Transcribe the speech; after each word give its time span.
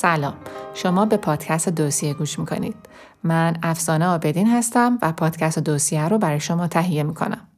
سلام. 0.00 0.34
شما 0.74 1.04
به 1.04 1.16
پادکست 1.16 1.68
دوسیه 1.68 2.14
گوش 2.14 2.38
می‌کنید. 2.38 2.76
من 3.22 3.56
افسانه 3.62 4.06
آبدین 4.06 4.50
هستم 4.50 4.98
و 5.02 5.12
پادکست 5.12 5.58
دوسیه 5.58 6.08
رو 6.08 6.18
برای 6.18 6.40
شما 6.40 6.68
تهیه 6.68 7.02
می‌کنم. 7.02 7.48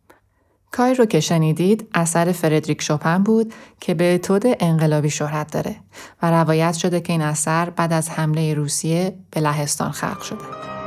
کاری 0.72 0.94
رو 0.94 1.04
که 1.04 1.20
شنیدید 1.20 1.88
اثر 1.94 2.32
فردریک 2.32 2.82
شوپن 2.82 3.22
بود 3.22 3.54
که 3.80 3.94
به 3.94 4.18
تود 4.18 4.42
انقلابی 4.46 5.10
شهرت 5.10 5.52
داره 5.52 5.76
و 6.22 6.30
روایت 6.30 6.74
شده 6.74 7.00
که 7.00 7.12
این 7.12 7.22
اثر 7.22 7.70
بعد 7.70 7.92
از 7.92 8.10
حمله 8.10 8.54
روسیه 8.54 9.18
به 9.30 9.40
لهستان 9.40 9.90
خلق 9.90 10.22
شده. 10.22 10.79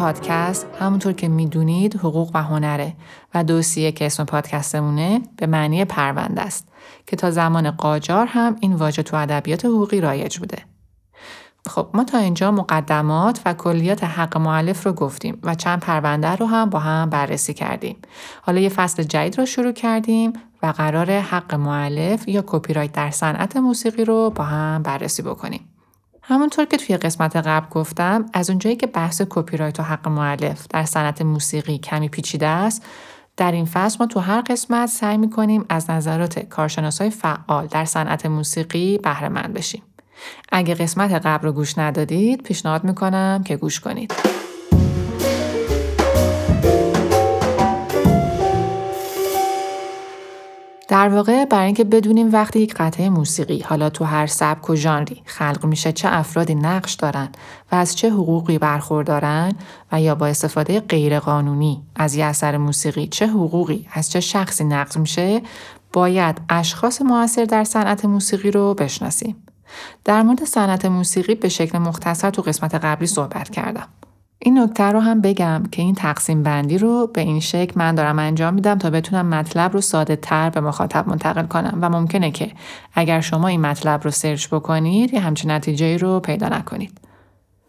پادکست 0.00 0.66
همونطور 0.78 1.12
که 1.12 1.28
می‌دونید 1.28 1.96
حقوق 1.96 2.30
و 2.34 2.42
هنره 2.42 2.92
و 3.34 3.44
دوسیه 3.44 3.92
که 3.92 4.06
اسم 4.06 4.24
پادکستمونه 4.24 5.20
به 5.36 5.46
معنی 5.46 5.84
پرونده 5.84 6.42
است 6.42 6.68
که 7.06 7.16
تا 7.16 7.30
زمان 7.30 7.70
قاجار 7.70 8.26
هم 8.26 8.56
این 8.60 8.74
واژه 8.74 9.02
تو 9.02 9.16
ادبیات 9.16 9.64
حقوقی 9.64 10.00
رایج 10.00 10.38
بوده. 10.38 10.58
خب 11.66 11.88
ما 11.94 12.04
تا 12.04 12.18
اینجا 12.18 12.50
مقدمات 12.50 13.40
و 13.46 13.54
کلیات 13.54 14.04
حق 14.04 14.36
معلف 14.38 14.86
رو 14.86 14.92
گفتیم 14.92 15.38
و 15.42 15.54
چند 15.54 15.80
پرونده 15.80 16.36
رو 16.36 16.46
هم 16.46 16.70
با 16.70 16.78
هم 16.78 17.10
بررسی 17.10 17.54
کردیم. 17.54 17.96
حالا 18.42 18.60
یه 18.60 18.68
فصل 18.68 19.02
جدید 19.02 19.38
رو 19.38 19.46
شروع 19.46 19.72
کردیم 19.72 20.32
و 20.62 20.66
قرار 20.66 21.10
حق 21.10 21.54
معلف 21.54 22.28
یا 22.28 22.44
کپی 22.46 22.72
رایت 22.72 22.92
در 22.92 23.10
صنعت 23.10 23.56
موسیقی 23.56 24.04
رو 24.04 24.30
با 24.30 24.44
هم 24.44 24.82
بررسی 24.82 25.22
بکنیم. 25.22 25.69
همونطور 26.30 26.64
که 26.64 26.76
توی 26.76 26.96
قسمت 26.96 27.36
قبل 27.36 27.66
گفتم 27.70 28.26
از 28.32 28.50
اونجایی 28.50 28.76
که 28.76 28.86
بحث 28.86 29.22
کپی 29.30 29.56
رایت 29.56 29.80
و 29.80 29.82
حق 29.82 30.08
معلف 30.08 30.66
در 30.70 30.84
صنعت 30.84 31.22
موسیقی 31.22 31.78
کمی 31.78 32.08
پیچیده 32.08 32.46
است 32.46 32.84
در 33.36 33.52
این 33.52 33.64
فصل 33.64 33.96
ما 34.00 34.06
تو 34.06 34.20
هر 34.20 34.40
قسمت 34.40 34.88
سعی 34.88 35.16
می‌کنیم 35.16 35.64
از 35.68 35.90
نظرات 35.90 36.38
کارشناسای 36.38 37.10
فعال 37.10 37.66
در 37.66 37.84
صنعت 37.84 38.26
موسیقی 38.26 38.98
بهره 38.98 39.28
مند 39.28 39.54
بشیم. 39.54 39.82
اگه 40.52 40.74
قسمت 40.74 41.12
قبل 41.12 41.46
رو 41.46 41.52
گوش 41.52 41.78
ندادید 41.78 42.42
پیشنهاد 42.42 42.84
می‌کنم 42.84 43.42
که 43.44 43.56
گوش 43.56 43.80
کنید. 43.80 44.14
در 50.90 51.08
واقع 51.08 51.44
برای 51.44 51.66
اینکه 51.66 51.84
بدونیم 51.84 52.32
وقتی 52.32 52.60
یک 52.60 52.74
قطعه 52.74 53.08
موسیقی 53.08 53.60
حالا 53.60 53.90
تو 53.90 54.04
هر 54.04 54.26
سبک 54.26 54.70
و 54.70 54.76
ژانری 54.76 55.22
خلق 55.24 55.64
میشه 55.64 55.92
چه 55.92 56.08
افرادی 56.12 56.54
نقش 56.54 56.94
دارن 56.94 57.28
و 57.72 57.74
از 57.74 57.96
چه 57.96 58.10
حقوقی 58.10 58.58
برخوردارن 58.58 59.52
و 59.92 60.00
یا 60.00 60.14
با 60.14 60.26
استفاده 60.26 60.80
غیرقانونی 60.80 61.82
از 61.96 62.14
یه 62.14 62.24
اثر 62.24 62.56
موسیقی 62.56 63.06
چه 63.06 63.26
حقوقی 63.26 63.86
از 63.92 64.10
چه 64.10 64.20
شخصی 64.20 64.64
نقض 64.64 64.98
میشه 64.98 65.42
باید 65.92 66.40
اشخاص 66.48 67.02
موثر 67.02 67.44
در 67.44 67.64
صنعت 67.64 68.04
موسیقی 68.04 68.50
رو 68.50 68.74
بشناسیم. 68.74 69.36
در 70.04 70.22
مورد 70.22 70.44
صنعت 70.44 70.84
موسیقی 70.84 71.34
به 71.34 71.48
شکل 71.48 71.78
مختصر 71.78 72.30
تو 72.30 72.42
قسمت 72.42 72.74
قبلی 72.74 73.06
صحبت 73.06 73.50
کردم. 73.50 73.88
این 74.42 74.58
نکته 74.58 74.84
رو 74.84 75.00
هم 75.00 75.20
بگم 75.20 75.62
که 75.72 75.82
این 75.82 75.94
تقسیم 75.94 76.42
بندی 76.42 76.78
رو 76.78 77.06
به 77.06 77.20
این 77.20 77.40
شکل 77.40 77.72
من 77.76 77.94
دارم 77.94 78.18
انجام 78.18 78.54
میدم 78.54 78.78
تا 78.78 78.90
بتونم 78.90 79.26
مطلب 79.26 79.72
رو 79.72 79.80
ساده 79.80 80.16
تر 80.16 80.50
به 80.50 80.60
مخاطب 80.60 81.08
منتقل 81.08 81.46
کنم 81.46 81.78
و 81.82 81.90
ممکنه 81.90 82.30
که 82.30 82.52
اگر 82.94 83.20
شما 83.20 83.48
این 83.48 83.60
مطلب 83.60 84.04
رو 84.04 84.10
سرچ 84.10 84.48
بکنید 84.48 85.14
یه 85.14 85.20
همچین 85.20 85.50
نتیجه 85.50 85.96
رو 85.96 86.20
پیدا 86.20 86.48
نکنید. 86.48 87.00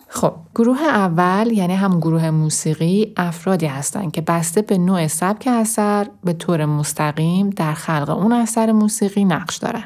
خب 0.08 0.34
گروه 0.56 0.82
اول 0.82 1.52
یعنی 1.52 1.74
هم 1.74 2.00
گروه 2.00 2.30
موسیقی 2.30 3.14
افرادی 3.18 3.66
هستند 3.66 4.12
که 4.12 4.22
بسته 4.22 4.62
به 4.62 4.78
نوع 4.78 5.08
سبک 5.08 5.48
اثر 5.48 6.08
به 6.24 6.34
طور 6.34 6.66
مستقیم 6.66 7.50
در 7.50 7.74
خلق 7.74 8.10
اون 8.10 8.32
اثر 8.32 8.72
موسیقی 8.72 9.26
نقش 9.26 9.58
دارن. 9.58 9.84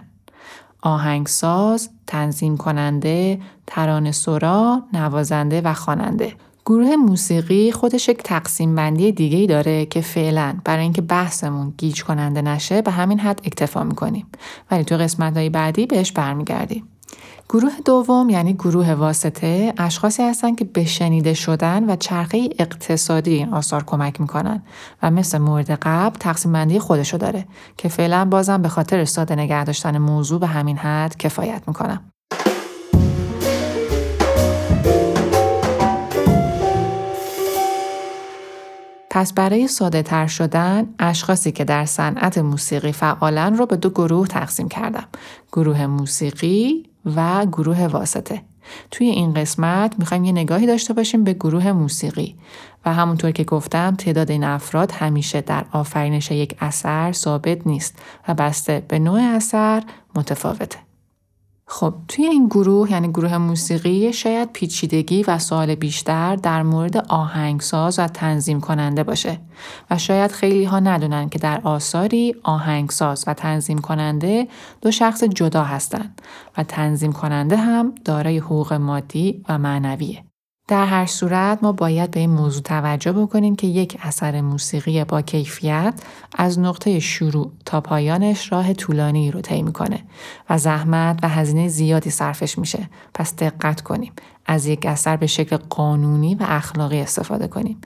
آهنگساز، 0.82 1.90
تنظیم 2.08 2.58
کننده، 2.58 3.40
ترانه 3.68 4.12
سرا، 4.12 4.84
نوازنده 4.94 5.62
و 5.62 5.74
خواننده 5.74 6.34
گروه 6.68 6.96
موسیقی 6.96 7.72
خودش 7.72 8.10
یک 8.10 8.24
تقسیم 8.24 8.76
بندی 8.76 9.12
دیگه 9.12 9.38
ای 9.38 9.48
داره 9.48 9.86
که 9.86 10.02
فعلا 10.02 10.56
برای 10.64 10.84
اینکه 10.84 11.02
بحثمون 11.02 11.74
گیج 11.78 12.04
کننده 12.04 12.42
نشه 12.42 12.82
به 12.82 12.92
همین 12.92 13.20
حد 13.20 13.42
اکتفا 13.44 13.84
می‌کنیم 13.84 14.26
ولی 14.72 14.84
تو 14.84 14.98
قسمت 14.98 15.38
های 15.38 15.50
بعدی 15.50 15.86
بهش 15.86 16.12
برمیگردیم. 16.12 16.88
گروه 17.50 17.72
دوم 17.86 18.30
یعنی 18.30 18.54
گروه 18.54 18.94
واسطه 18.94 19.74
اشخاصی 19.78 20.24
هستن 20.24 20.56
که 20.56 20.66
به 20.66 20.86
شنیده 20.86 21.34
شدن 21.34 21.90
و 21.90 21.96
چرخه 21.96 22.50
اقتصادی 22.60 23.34
این 23.34 23.54
آثار 23.54 23.84
کمک 23.84 24.22
می‌کنن 24.22 24.64
و 25.04 25.12
مثل 25.12 25.38
مورد 25.38 25.72
قبل 25.72 26.18
تقسیم 26.20 26.52
بندی 26.52 26.80
خودشو 26.80 27.18
داره 27.18 27.46
که 27.78 27.90
فعلا 27.90 28.26
بازم 28.26 28.62
به 28.62 28.70
خاطر 28.70 29.06
ساده 29.06 29.36
نگه 29.36 29.64
داشتن 29.64 29.98
موضوع 29.98 30.40
به 30.40 30.48
همین 30.48 30.78
حد 30.78 31.18
کفایت 31.18 31.62
می‌کنم. 31.68 32.12
پس 39.16 39.34
برای 39.34 39.68
ساده 39.68 40.02
تر 40.02 40.28
شدن 40.28 40.88
اشخاصی 41.00 41.52
که 41.52 41.64
در 41.64 41.86
صنعت 41.86 42.38
موسیقی 42.38 42.92
فعالن 42.92 43.58
رو 43.58 43.66
به 43.66 43.76
دو 43.76 43.90
گروه 43.90 44.28
تقسیم 44.28 44.70
کردم. 44.70 45.04
گروه 45.52 45.86
موسیقی 45.86 46.86
و 47.16 47.46
گروه 47.46 47.88
واسطه. 47.88 48.42
توی 48.92 49.08
این 49.08 49.34
قسمت 49.34 50.00
می‌خوایم 50.00 50.24
یه 50.24 50.32
نگاهی 50.32 50.68
داشته 50.68 50.94
باشیم 50.94 51.24
به 51.24 51.34
گروه 51.34 51.72
موسیقی 51.72 52.36
و 52.86 52.94
همونطور 52.94 53.32
که 53.32 53.44
گفتم 53.44 53.96
تعداد 53.96 54.32
این 54.32 54.44
افراد 54.44 54.92
همیشه 54.92 55.42
در 55.42 55.66
آفرینش 55.72 56.32
یک 56.32 56.56
اثر 56.60 57.12
ثابت 57.12 57.68
نیست 57.68 58.00
و 58.28 58.34
بسته 58.34 58.86
به 58.88 59.00
نوع 59.00 59.22
اثر 59.22 59.84
متفاوته. 60.16 60.80
خب 61.68 61.94
توی 62.08 62.26
این 62.26 62.48
گروه 62.48 62.92
یعنی 62.92 63.08
گروه 63.08 63.38
موسیقی 63.38 64.14
شاید 64.14 64.52
پیچیدگی 64.52 65.24
و 65.24 65.40
سوال 65.40 65.76
بیشتر 65.76 66.36
در 66.36 66.64
مورد 66.64 66.98
آهنگساز 66.98 68.00
و 68.00 68.08
تنظیم 68.08 68.62
کننده 68.62 69.04
باشه 69.04 69.40
و 69.92 69.98
شاید 69.98 70.32
خیلی 70.32 70.64
ها 70.64 70.80
ندونن 70.80 71.30
که 71.30 71.40
در 71.40 71.62
آثاری 71.64 72.36
آهنگساز 72.44 73.24
و 73.28 73.34
تنظیم 73.34 73.78
کننده 73.78 74.48
دو 74.82 74.92
شخص 74.92 75.24
جدا 75.24 75.64
هستند 75.64 76.22
و 76.58 76.64
تنظیم 76.64 77.14
کننده 77.14 77.58
هم 77.58 77.96
دارای 78.06 78.38
حقوق 78.38 78.74
مادی 78.74 79.44
و 79.50 79.58
معنویه. 79.58 80.25
در 80.68 80.86
هر 80.86 81.06
صورت 81.06 81.60
ما 81.62 81.72
باید 81.72 82.12
به 82.12 82.20
این 82.20 82.30
موضوع 82.30 82.64
توجه 82.64 83.12
بکنیم 83.12 83.56
که 83.56 83.68
یک 83.68 83.98
اثر 84.02 84.42
موسیقی 84.42 85.04
با 85.04 85.22
کیفیت 85.22 85.94
از 86.36 86.60
نقطه 86.60 87.00
شروع 87.00 87.52
تا 87.66 87.82
پایانش 87.82 88.52
راه 88.52 88.74
طولانی 88.74 89.32
رو 89.32 89.42
طی 89.42 89.62
می‌کنه 89.62 90.04
و 90.50 90.58
زحمت 90.58 91.20
و 91.24 91.30
هزینه 91.30 91.68
زیادی 91.68 92.10
صرفش 92.10 92.58
میشه. 92.58 92.90
پس 93.14 93.36
دقت 93.36 93.82
کنیم. 93.82 94.14
از 94.46 94.66
یک 94.66 94.86
اثر 94.86 95.18
به 95.18 95.28
شکل 95.28 95.58
قانونی 95.58 96.36
و 96.36 96.46
اخلاقی 96.48 97.00
استفاده 97.00 97.48
کنیم. 97.48 97.82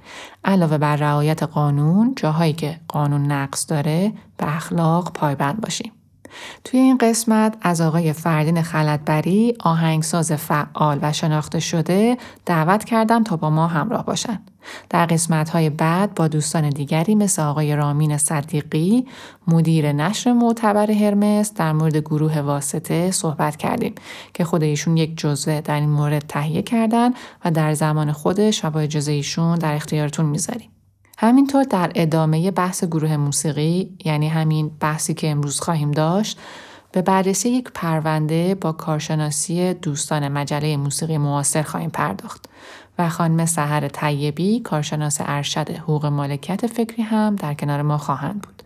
علاوه 0.45 0.77
بر 0.77 0.95
رعایت 0.95 1.43
قانون 1.43 2.13
جاهایی 2.15 2.53
که 2.53 2.79
قانون 2.87 3.31
نقص 3.31 3.69
داره 3.69 4.13
به 4.37 4.55
اخلاق 4.55 5.13
پایبند 5.13 5.61
باشیم. 5.61 5.91
توی 6.63 6.79
این 6.79 6.97
قسمت 6.97 7.57
از 7.61 7.81
آقای 7.81 8.13
فردین 8.13 8.61
خلطبری 8.61 9.55
آهنگساز 9.59 10.31
فعال 10.31 10.99
و 11.01 11.13
شناخته 11.13 11.59
شده 11.59 12.17
دعوت 12.45 12.83
کردم 12.83 13.23
تا 13.23 13.37
با 13.37 13.49
ما 13.49 13.67
همراه 13.67 14.05
باشن. 14.05 14.39
در 14.89 15.05
قسمت 15.05 15.49
های 15.49 15.69
بعد 15.69 16.15
با 16.15 16.27
دوستان 16.27 16.69
دیگری 16.69 17.15
مثل 17.15 17.41
آقای 17.41 17.75
رامین 17.75 18.17
صدیقی 18.17 19.05
مدیر 19.47 19.91
نشر 19.91 20.33
معتبر 20.33 20.91
هرمس 20.91 21.53
در 21.53 21.73
مورد 21.73 21.97
گروه 21.97 22.39
واسطه 22.39 23.11
صحبت 23.11 23.55
کردیم 23.55 23.95
که 24.33 24.43
خود 24.43 24.63
ایشون 24.63 24.97
یک 24.97 25.17
جزوه 25.17 25.61
در 25.61 25.75
این 25.75 25.89
مورد 25.89 26.25
تهیه 26.27 26.61
کردن 26.61 27.13
و 27.45 27.51
در 27.51 27.73
زمان 27.73 28.11
خودش 28.11 28.65
و 28.65 28.69
با 28.69 28.79
اجازه 28.79 29.11
ایشون 29.11 29.59
در 29.59 29.75
اختیارتون 29.75 30.25
می‌ذاریم. 30.25 30.69
همینطور 31.21 31.63
در 31.63 31.91
ادامه 31.95 32.51
بحث 32.51 32.83
گروه 32.83 33.17
موسیقی 33.17 33.97
یعنی 34.05 34.27
همین 34.27 34.71
بحثی 34.79 35.13
که 35.13 35.29
امروز 35.29 35.59
خواهیم 35.59 35.91
داشت 35.91 36.39
به 36.91 37.01
بررسی 37.01 37.49
یک 37.49 37.69
پرونده 37.73 38.55
با 38.55 38.71
کارشناسی 38.71 39.73
دوستان 39.73 40.27
مجله 40.27 40.77
موسیقی 40.77 41.17
معاصر 41.17 41.61
خواهیم 41.61 41.89
پرداخت 41.89 42.45
و 42.99 43.09
خانم 43.09 43.45
سهر 43.45 43.87
طیبی 43.87 44.59
کارشناس 44.59 45.17
ارشد 45.21 45.69
حقوق 45.69 46.05
مالکیت 46.05 46.67
فکری 46.67 47.03
هم 47.03 47.35
در 47.35 47.53
کنار 47.53 47.81
ما 47.81 47.97
خواهند 47.97 48.41
بود. 48.41 48.63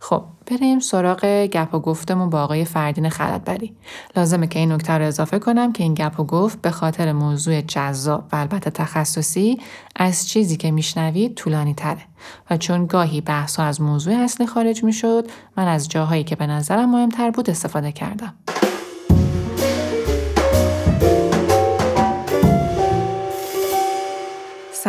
خب 0.00 0.24
بریم 0.46 0.80
سراغ 0.80 1.24
گپ 1.24 1.74
و 1.74 1.78
گفتمون 1.78 2.30
با 2.30 2.42
آقای 2.42 2.64
فردین 2.64 3.08
خلطبری. 3.08 3.74
لازمه 4.16 4.46
که 4.46 4.58
این 4.58 4.72
نکته 4.72 4.92
رو 4.92 5.04
اضافه 5.04 5.38
کنم 5.38 5.72
که 5.72 5.82
این 5.82 5.94
گپ 5.94 6.20
و 6.20 6.24
گفت 6.24 6.62
به 6.62 6.70
خاطر 6.70 7.12
موضوع 7.12 7.60
جذاب 7.60 8.24
و 8.32 8.36
البته 8.36 8.70
تخصصی 8.70 9.60
از 9.96 10.28
چیزی 10.28 10.56
که 10.56 10.70
میشنوید 10.70 11.34
طولانی 11.34 11.74
تره. 11.74 12.02
و 12.50 12.56
چون 12.56 12.86
گاهی 12.86 13.20
بحث 13.20 13.60
از 13.60 13.80
موضوع 13.80 14.14
اصلی 14.14 14.46
خارج 14.46 14.84
می‌شد 14.84 15.26
من 15.56 15.68
از 15.68 15.88
جاهایی 15.88 16.24
که 16.24 16.36
به 16.36 16.46
نظرم 16.46 16.90
مهمتر 16.90 17.30
بود 17.30 17.50
استفاده 17.50 17.92
کردم. 17.92 18.34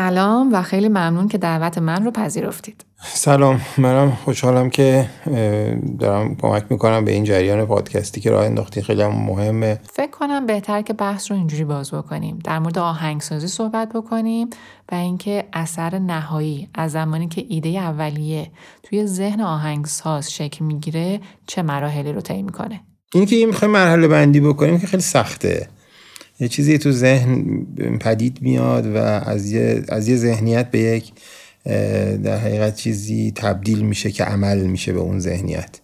سلام 0.08 0.54
و 0.54 0.62
خیلی 0.62 0.90
ممنون 0.90 1.28
که 1.28 1.38
دعوت 1.38 1.78
من 1.78 2.06
رو 2.06 2.12
پذیرفتید. 2.12 2.86
سلام 3.04 3.62
منم 3.78 4.12
خوشحالم 4.12 4.70
که 4.70 5.10
دارم 6.00 6.36
کمک 6.36 6.64
می‌کنم 6.70 7.06
به 7.06 7.12
این 7.12 7.24
جریان 7.24 7.66
پادکستی 7.66 8.22
که 8.22 8.32
راه 8.32 8.46
انداختی. 8.46 8.82
خیلی 8.82 9.02
هم 9.02 9.12
مهمه. 9.12 9.80
فکر 9.94 10.12
کنم 10.12 10.46
بهتر 10.46 10.82
که 10.82 10.94
بحث 10.94 11.32
رو 11.32 11.38
اینجوری 11.38 11.64
باز 11.64 11.92
بکنیم. 11.92 12.40
در 12.44 12.60
مورد 12.60 12.78
آهنگسازی 12.78 13.48
صحبت 13.48 13.90
بکنیم 13.94 14.50
و 14.92 14.96
اینکه 14.96 15.46
اثر 15.54 16.00
نهایی 16.00 16.70
از 16.76 16.92
زمانی 16.92 17.28
که 17.28 17.46
ایده 17.50 17.70
اولیه 17.70 18.52
توی 18.84 19.06
ذهن 19.06 19.42
آهنگساز 19.42 20.34
شکل 20.34 20.66
می‌گیره 20.66 21.20
چه 21.48 21.62
مراحلی 21.62 22.14
رو 22.14 22.22
طی 22.22 22.42
می‌کنه. 22.42 22.80
این 23.14 23.26
که 23.26 23.46
می‌خوایم 23.46 23.74
مرحله 23.74 24.08
بندی 24.08 24.40
بکنیم 24.40 24.80
که 24.80 24.88
خیلی 24.88 25.04
سخته. 25.04 25.68
یه 26.40 26.48
چیزی 26.48 26.78
تو 26.78 26.92
ذهن 26.92 27.66
پدید 28.00 28.42
میاد 28.42 28.88
و 28.88 28.98
از 28.98 29.52
یه, 29.52 29.84
از 29.90 30.08
یه 30.08 30.16
ذهنیت 30.16 30.72
به 30.72 30.80
یک 30.80 31.12
در 32.24 32.38
حقیقت 32.38 32.76
چیزی 32.76 33.32
تبدیل 33.36 33.80
میشه 33.80 34.12
که 34.12 34.24
عمل 34.24 34.68
میشه 34.68 34.94
به 34.94 35.00
اون 35.00 35.20
ذهنیت. 35.20 35.80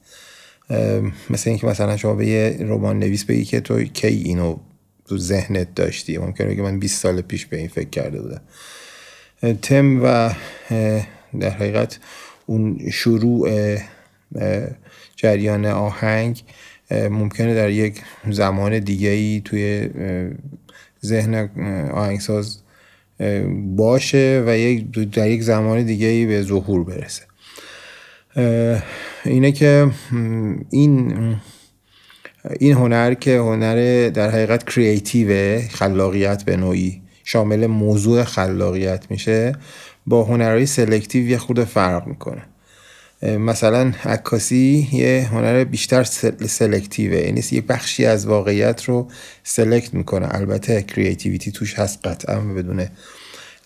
مثل 1.29 1.49
اینکه 1.49 1.67
مثلا 1.67 1.97
شما 1.97 2.13
به 2.13 2.27
یه 2.27 2.57
رمان 2.59 2.99
نویس 2.99 3.23
بگی 3.23 3.45
که 3.45 3.59
تو 3.59 3.83
کی 3.83 4.07
اینو 4.07 4.57
تو 5.07 5.17
ذهنت 5.17 5.75
داشتی. 5.75 6.17
ممکنه 6.17 6.47
بگی 6.47 6.61
من 6.61 6.79
20 6.79 7.01
سال 7.01 7.21
پیش 7.21 7.45
به 7.45 7.57
این 7.57 7.67
فکر 7.67 7.89
کرده 7.89 8.21
بودم. 8.21 8.41
تم 9.61 10.01
و 10.03 10.33
در 11.39 11.49
حقیقت 11.49 11.99
اون 12.45 12.89
شروع 12.91 13.49
جریان 15.15 15.65
آهنگ 15.65 16.43
ممکنه 17.11 17.55
در 17.55 17.69
یک 17.69 18.01
زمان 18.29 18.79
دیگه 18.79 19.09
ای 19.09 19.41
توی 19.45 19.89
ذهن 21.05 21.49
آهنگساز 21.93 22.59
باشه 23.75 24.43
و 24.47 24.79
در 25.11 25.29
یک 25.29 25.43
زمان 25.43 25.83
دیگه 25.83 26.07
ای 26.07 26.25
به 26.25 26.41
ظهور 26.41 26.83
برسه. 26.83 27.23
اینه 29.25 29.51
که 29.51 29.91
این 30.69 31.35
این 32.59 32.73
هنر 32.73 33.13
که 33.13 33.37
هنر 33.37 34.09
در 34.09 34.29
حقیقت 34.29 34.69
کریتیو 34.69 35.59
خلاقیت 35.69 36.43
به 36.43 36.57
نوعی 36.57 37.01
شامل 37.23 37.67
موضوع 37.67 38.23
خلاقیت 38.23 39.05
میشه 39.09 39.55
با 40.07 40.23
هنرهای 40.23 40.65
selective 40.65 41.29
یه 41.29 41.37
خورده 41.37 41.63
فرق 41.63 42.07
می‌کنه. 42.07 42.41
مثلا 43.23 43.93
عکاسی 44.05 44.87
یه 44.91 45.27
هنر 45.31 45.63
بیشتر 45.63 46.03
selective 46.47 47.10
ه 47.10 47.17
یعنی 47.17 47.43
یه 47.51 47.61
بخشی 47.61 48.05
از 48.05 48.25
واقعیت 48.25 48.83
رو 48.83 49.07
select 49.43 49.93
می‌کنه. 49.93 50.35
البته 50.35 50.81
creativity 50.81 51.51
توش 51.51 51.79
هست 51.79 52.07
قطعا 52.07 52.39
بدون 52.39 52.85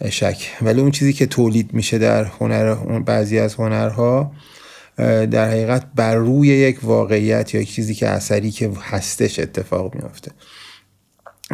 شک. 0.09 0.37
ولی 0.61 0.81
اون 0.81 0.91
چیزی 0.91 1.13
که 1.13 1.25
تولید 1.25 1.73
میشه 1.73 1.97
در 1.97 2.23
هنر 2.23 2.75
بعضی 2.99 3.39
از 3.39 3.55
هنرها 3.55 4.31
در 5.31 5.49
حقیقت 5.49 5.83
بر 5.95 6.15
روی 6.15 6.47
یک 6.47 6.83
واقعیت 6.83 7.53
یا 7.53 7.61
یک 7.61 7.73
چیزی 7.73 7.95
که 7.95 8.07
اثری 8.07 8.51
که 8.51 8.71
هستش 8.81 9.39
اتفاق 9.39 9.95
میافته. 9.95 10.31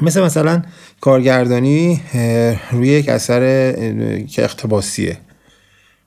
مثل 0.01 0.21
مثلا 0.21 0.61
کارگردانی 1.01 2.01
روی 2.71 2.87
یک 2.87 3.09
اثر 3.09 3.71
که 4.29 4.43
اختباسیه 4.43 5.17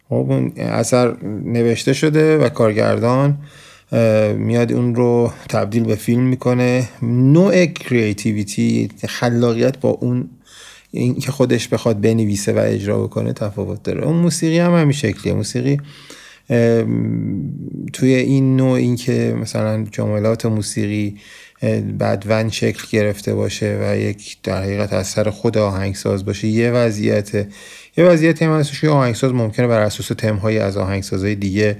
خب 0.08 0.14
اون 0.14 0.52
اثر 0.56 1.16
نوشته 1.44 1.92
شده 1.92 2.38
و 2.38 2.48
کارگردان 2.48 3.38
میاد 4.38 4.72
اون 4.72 4.94
رو 4.94 5.32
تبدیل 5.48 5.84
به 5.84 5.94
فیلم 5.94 6.22
می‌کنه. 6.22 6.88
نوع 7.02 7.66
کریتیویتی 7.66 8.88
خلاقیت 9.08 9.80
با 9.80 9.88
اون 9.88 10.28
این 10.90 11.14
که 11.14 11.32
خودش 11.32 11.68
بخواد 11.68 12.00
بنویسه 12.00 12.52
و 12.52 12.58
اجرا 12.58 13.02
بکنه 13.02 13.32
تفاوت 13.32 13.82
داره. 13.82 14.04
اون 14.04 14.16
موسیقی 14.16 14.58
هم 14.58 14.74
همین 14.74 14.92
شکلیه. 14.92 15.34
موسیقی 15.34 15.80
توی 17.92 18.14
این 18.14 18.56
نوع 18.56 18.72
این 18.72 18.96
که 18.96 19.36
مثلا 19.40 19.86
جملات 19.92 20.46
موسیقی 20.46 21.16
بدون 22.00 22.50
شکل 22.50 22.84
گرفته 22.90 23.34
باشه 23.34 23.78
و 23.82 23.96
یک 23.96 24.36
در 24.42 24.62
حقیقت 24.62 24.92
اثر 24.92 25.30
خود 25.30 25.58
آهنگساز 25.58 26.24
باشه. 26.24 26.48
یه 26.48 26.70
وضعیت 26.70 27.34
یه 27.96 28.04
وضعیتی 28.04 28.44
هم 28.44 28.50
هستش 28.50 28.80
که 28.80 28.88
آهنگساز 28.88 29.32
ممکنه 29.32 29.66
بر 29.66 29.80
اساس 29.80 30.06
تمهای 30.06 30.58
از 30.58 30.76
آهنگسازهای 30.76 31.34
دیگه 31.34 31.76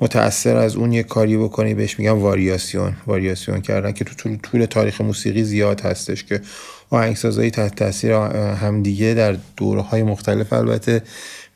متأثر 0.00 0.56
از 0.56 0.76
اون 0.76 0.92
یه 0.92 1.02
کاری 1.02 1.36
بکنی. 1.36 1.74
بهش 1.74 1.98
میگن 1.98 2.10
واریاسیون. 2.10 2.96
واریاسیون 3.06 3.60
کردن 3.60 3.92
که 3.92 4.04
تو 4.04 4.14
طول, 4.14 4.36
طول 4.36 4.64
تاریخ 4.64 5.00
موسیقی 5.00 5.44
زیاد 5.44 5.80
هستش 5.80 6.24
که 6.24 6.40
آهنگسازهایی 6.90 7.50
تحت 7.50 7.74
تاثیر 7.74 8.12
همدیگه 8.12 9.14
در 9.14 9.36
دوره 9.56 9.80
های 9.80 10.02
مختلف. 10.02 10.52
البته 10.52 11.02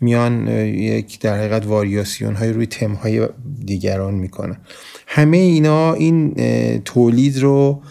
میان 0.01 0.49
یک 0.67 1.21
در 1.21 1.39
حقیقت 1.39 1.67
واریاسیون 1.67 2.35
های 2.35 2.53
روی 2.53 2.67
تم 2.67 2.93
های 2.93 3.29
دیگران 3.65 4.15
می‌کنن. 4.15 4.57
همه 5.07 5.37
اینا 5.37 5.95
این 5.95 6.35
تولید 6.85 7.39
رو 7.39 7.83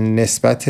نسبت 0.00 0.64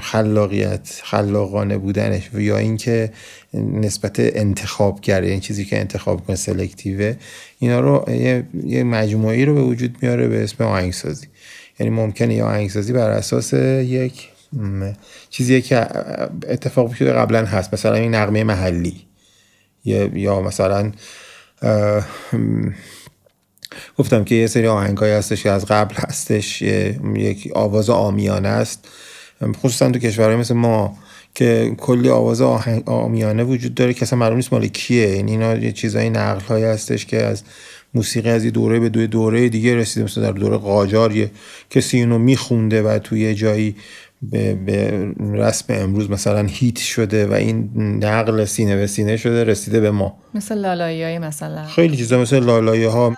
خلاقیت 0.00 1.00
خلاقانه 1.02 1.78
بودنش 1.78 2.30
یا 2.34 2.58
اینکه 2.58 3.12
نسبت 3.54 4.16
انتخابگر 4.18 5.20
این 5.20 5.40
چیزی 5.40 5.64
که 5.64 5.78
انتخاب 5.78 6.26
کنه 6.26 6.36
سلکتیوه 6.36 7.16
اینا 7.58 7.80
رو 7.80 8.04
یه, 8.08 8.44
یه 8.64 8.84
مجموعی 8.84 9.44
رو 9.44 9.54
به 9.54 9.62
وجود 9.62 9.96
میاره 10.02 10.28
به 10.28 10.44
اسم 10.44 10.64
آهنگسازی. 10.64 11.26
یعنی 11.80 11.90
ممکنه 11.90 12.34
یا 12.34 12.46
آهنگسازی 12.46 12.92
بر 12.92 13.10
اساس 13.10 13.52
یک 13.52 14.28
چیزی 15.30 15.62
که 15.62 15.86
اتفاق 16.48 16.94
شده 16.94 17.12
قبلا 17.12 17.44
هست. 17.44 17.74
مثلا 17.74 17.94
این 17.94 18.14
نقمه 18.14 18.44
محلی. 18.44 19.07
یا 19.84 20.40
مثلا 20.40 20.92
گفتم 23.98 24.24
که 24.24 24.34
یه 24.34 24.46
سری 24.46 24.66
آهنگایی 24.66 25.12
هستش 25.12 25.42
که 25.42 25.50
از 25.50 25.66
قبل 25.66 25.94
هستش 25.94 26.62
یک 26.62 27.52
آواز 27.54 27.90
آمیانه 27.90 28.48
است. 28.48 28.88
خصوصا 29.56 29.90
تو 29.90 29.98
کشورهای 29.98 30.36
مثل 30.36 30.54
ما 30.54 30.98
که 31.34 31.74
کلی 31.78 32.08
آواز 32.08 32.40
آهنگ 32.40 32.82
آمیانه 32.88 33.44
وجود 33.44 33.74
داره 33.74 33.94
که 33.94 34.02
اصلا 34.02 34.18
معلوم 34.18 34.36
نیست 34.36 34.52
مال 34.52 34.66
کیه. 34.66 35.08
یعنی 35.08 35.30
اینا 35.30 35.54
یه 35.54 35.72
چیزای 35.72 36.10
نقل 36.10 36.40
هایی 36.40 36.64
هستش 36.64 37.06
که 37.06 37.24
از 37.24 37.42
موسیقی 37.94 38.30
از 38.30 38.44
یه 38.44 38.50
دوره 38.50 38.80
به 38.80 38.88
دوره, 38.88 39.06
دوره 39.06 39.48
دیگه 39.48 39.76
رسیده 39.76 40.04
مثل 40.04 40.22
در 40.22 40.32
دوره 40.32 40.56
قاجار 40.56 41.16
یه 41.16 41.30
کسی 41.70 41.96
اینو 41.96 42.18
میخونده 42.18 42.82
و 42.82 42.98
توی 42.98 43.20
یه 43.20 43.34
جایی 43.34 43.76
به, 44.22 44.54
به 44.54 45.08
رسم 45.20 45.74
امروز 45.74 46.10
مثلا 46.10 46.46
هیت 46.48 46.78
شده 46.78 47.26
و 47.26 47.32
این 47.32 47.70
نقل 48.04 48.44
سینه 48.44 48.76
به 48.76 48.86
سینه 48.86 49.16
شده 49.16 49.44
رسیده 49.44 49.80
به 49.80 49.90
ما. 49.90 50.18
مثل 50.34 50.58
لالایی 50.58 51.02
های 51.02 51.18
مثلا. 51.18 51.64
خیلی 51.64 51.96
چیزا 51.96 52.18
مثل 52.18 52.44
لالایی 52.44 52.84
ها 52.84 53.14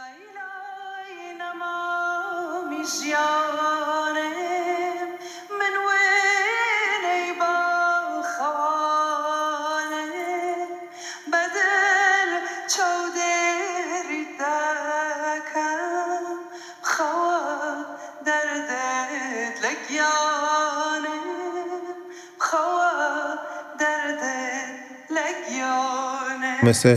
مثل 26.62 26.96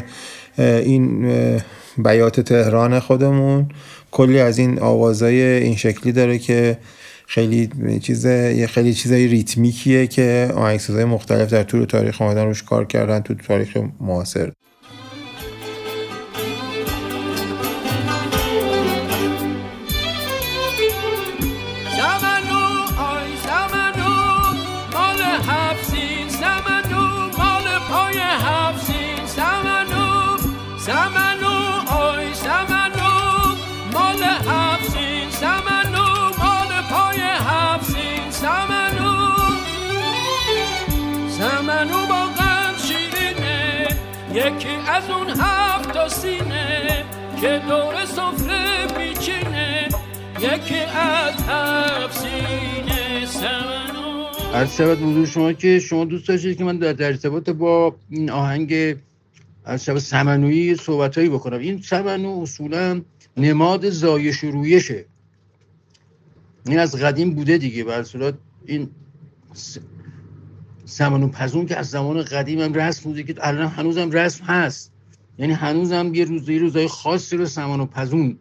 این 0.57 1.27
بیات 1.97 2.39
تهران 2.39 2.99
خودمون. 2.99 3.69
کلی 4.11 4.39
از 4.39 4.57
این 4.57 4.79
آوازای 4.79 5.41
این 5.41 5.75
شکلی 5.75 6.11
داره 6.11 6.39
که 6.39 6.77
خیلی 7.27 7.69
چیز 7.99 8.25
یه 8.25 8.67
خیلی 8.67 8.93
چیزای 8.93 9.27
ریتمیکیه 9.27 10.07
که 10.07 10.51
آهنگسازهای 10.55 11.05
مختلف 11.05 11.49
در 11.49 11.63
طول 11.63 11.85
تاریخ 11.85 12.21
اومدن 12.21 12.45
روش 12.45 12.63
کار 12.63 12.85
کردن 12.85 13.19
تو 13.19 13.33
تاریخ 13.33 13.77
معاصر. 14.01 14.51
از 44.93 45.09
اون 45.09 45.29
هفت 45.29 45.93
تا 45.93 46.09
سینه 46.09 47.05
که 47.41 47.61
دور 47.67 48.05
سفره 48.05 48.87
بیچینه 48.97 49.87
یکی 50.39 50.79
از 50.79 51.33
هفت 51.47 52.19
سینه 52.19 53.25
سمنو 53.25 54.25
از 54.53 54.75
شود 54.75 55.01
حضور 55.01 55.25
شما 55.25 55.53
که 55.53 55.79
شما 55.79 56.05
دوست 56.05 56.27
داشتید 56.27 56.57
که 56.57 56.63
من 56.63 56.77
در 56.77 57.07
ارتباط 57.07 57.49
با 57.49 57.95
این 58.09 58.29
آهنگ 58.29 58.95
از 59.65 59.85
شب 59.85 59.97
سمنوی 59.97 60.75
صحبت 60.75 61.17
هایی 61.17 61.29
بکنم. 61.29 61.59
این 61.59 61.81
سمنو 61.81 62.39
اصولا 62.41 63.01
نماد 63.37 63.89
زایش 63.89 64.43
و 64.43 64.51
رویشه. 64.51 65.05
این 66.65 66.79
از 66.79 66.95
قدیم 66.95 67.33
بوده 67.33 67.57
دیگه 67.57 67.83
به 67.83 68.03
صورت 68.03 68.33
این 68.65 68.89
سمنو 70.85 71.27
پزون 71.27 71.65
که 71.65 71.77
از 71.77 71.89
زمان 71.89 72.23
قدیم 72.23 72.59
هم 72.59 72.73
رسم 72.73 73.03
بوده 73.03 73.23
که 73.23 73.35
الان 73.37 73.67
هنوزم 73.67 74.11
رسم 74.11 74.45
هست. 74.45 74.91
یعنی 75.39 75.53
هنوزم 75.53 76.13
یه 76.13 76.25
روزای 76.25 76.59
روزای 76.59 76.87
خاصی 76.87 77.37
رو 77.37 77.45
سمنو 77.45 77.85
پزون 77.85 78.37